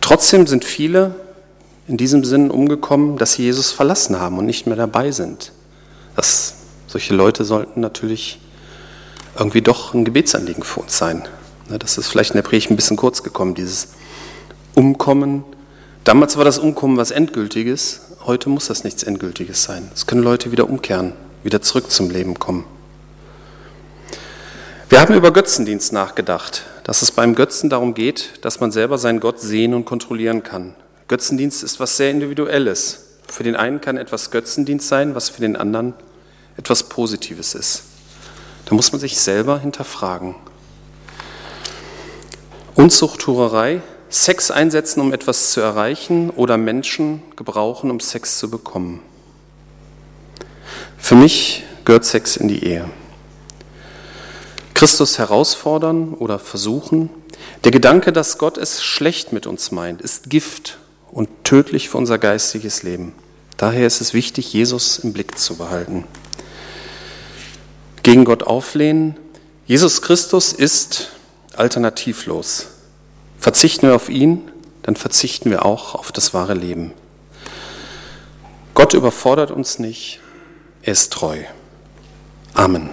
Trotzdem 0.00 0.46
sind 0.46 0.64
viele 0.64 1.16
in 1.88 1.96
diesem 1.96 2.22
Sinn 2.24 2.50
umgekommen, 2.50 3.18
dass 3.18 3.34
sie 3.34 3.42
Jesus 3.42 3.72
verlassen 3.72 4.20
haben 4.20 4.38
und 4.38 4.46
nicht 4.46 4.68
mehr 4.68 4.76
dabei 4.76 5.10
sind. 5.10 5.52
Das, 6.14 6.54
solche 6.86 7.14
Leute 7.14 7.44
sollten 7.44 7.80
natürlich 7.80 8.38
irgendwie 9.38 9.62
doch 9.62 9.94
ein 9.94 10.04
Gebetsanliegen 10.04 10.62
für 10.62 10.80
uns 10.80 10.98
sein. 10.98 11.26
Ne, 11.68 11.78
das 11.78 11.98
ist 11.98 12.08
vielleicht 12.08 12.30
in 12.30 12.36
der 12.36 12.42
Predigt 12.42 12.70
ein 12.70 12.76
bisschen 12.76 12.96
kurz 12.96 13.22
gekommen, 13.22 13.54
dieses 13.54 13.88
Umkommen. 14.74 15.44
Damals 16.04 16.36
war 16.36 16.44
das 16.44 16.58
Umkommen 16.58 16.96
was 16.96 17.10
Endgültiges, 17.10 18.00
heute 18.24 18.48
muss 18.48 18.66
das 18.66 18.84
nichts 18.84 19.02
Endgültiges 19.02 19.62
sein. 19.62 19.90
Es 19.94 20.06
können 20.06 20.22
Leute 20.22 20.52
wieder 20.52 20.68
umkehren, 20.68 21.12
wieder 21.42 21.62
zurück 21.62 21.90
zum 21.90 22.10
Leben 22.10 22.38
kommen. 22.38 22.64
Wir 24.88 25.00
haben 25.00 25.14
über 25.14 25.32
Götzendienst 25.32 25.92
nachgedacht, 25.92 26.64
dass 26.84 27.02
es 27.02 27.10
beim 27.10 27.34
Götzen 27.34 27.68
darum 27.68 27.92
geht, 27.92 28.42
dass 28.42 28.60
man 28.60 28.72
selber 28.72 28.96
seinen 28.96 29.20
Gott 29.20 29.38
sehen 29.40 29.74
und 29.74 29.84
kontrollieren 29.84 30.42
kann. 30.42 30.74
Götzendienst 31.08 31.62
ist 31.62 31.78
was 31.78 31.96
sehr 31.96 32.10
Individuelles. 32.10 33.04
Für 33.28 33.42
den 33.42 33.54
einen 33.54 33.82
kann 33.82 33.98
etwas 33.98 34.30
Götzendienst 34.30 34.88
sein, 34.88 35.14
was 35.14 35.28
für 35.28 35.42
den 35.42 35.56
anderen 35.56 35.92
etwas 36.56 36.84
Positives 36.84 37.54
ist. 37.54 37.82
Da 38.68 38.74
muss 38.74 38.92
man 38.92 39.00
sich 39.00 39.18
selber 39.18 39.60
hinterfragen. 39.60 40.34
Unzucht, 42.74 43.26
Hurerei, 43.26 43.80
Sex 44.10 44.50
einsetzen, 44.50 45.00
um 45.00 45.14
etwas 45.14 45.52
zu 45.52 45.62
erreichen 45.62 46.28
oder 46.28 46.58
Menschen 46.58 47.22
gebrauchen, 47.34 47.90
um 47.90 47.98
Sex 47.98 48.38
zu 48.38 48.50
bekommen. 48.50 49.00
Für 50.98 51.14
mich 51.14 51.64
gehört 51.86 52.04
Sex 52.04 52.36
in 52.36 52.48
die 52.48 52.62
Ehe. 52.62 52.90
Christus 54.74 55.16
herausfordern 55.16 56.12
oder 56.12 56.38
versuchen, 56.38 57.08
Der 57.64 57.72
Gedanke, 57.72 58.12
dass 58.12 58.36
Gott 58.36 58.58
es 58.58 58.82
schlecht 58.84 59.32
mit 59.32 59.46
uns 59.46 59.72
meint, 59.72 60.02
ist 60.02 60.28
Gift 60.28 60.76
und 61.10 61.30
tödlich 61.42 61.88
für 61.88 61.96
unser 61.96 62.18
geistiges 62.18 62.82
Leben. 62.82 63.14
Daher 63.56 63.86
ist 63.86 64.02
es 64.02 64.12
wichtig, 64.12 64.52
Jesus 64.52 64.98
im 64.98 65.14
Blick 65.14 65.38
zu 65.38 65.56
behalten. 65.56 66.04
Gegen 68.08 68.24
Gott 68.24 68.42
auflehnen. 68.42 69.18
Jesus 69.66 70.00
Christus 70.00 70.54
ist 70.54 71.10
alternativlos. 71.54 72.68
Verzichten 73.38 73.86
wir 73.86 73.94
auf 73.94 74.08
ihn, 74.08 74.50
dann 74.80 74.96
verzichten 74.96 75.50
wir 75.50 75.66
auch 75.66 75.94
auf 75.94 76.10
das 76.10 76.32
wahre 76.32 76.54
Leben. 76.54 76.94
Gott 78.72 78.94
überfordert 78.94 79.50
uns 79.50 79.78
nicht, 79.78 80.20
er 80.80 80.94
ist 80.94 81.12
treu. 81.12 81.36
Amen. 82.54 82.88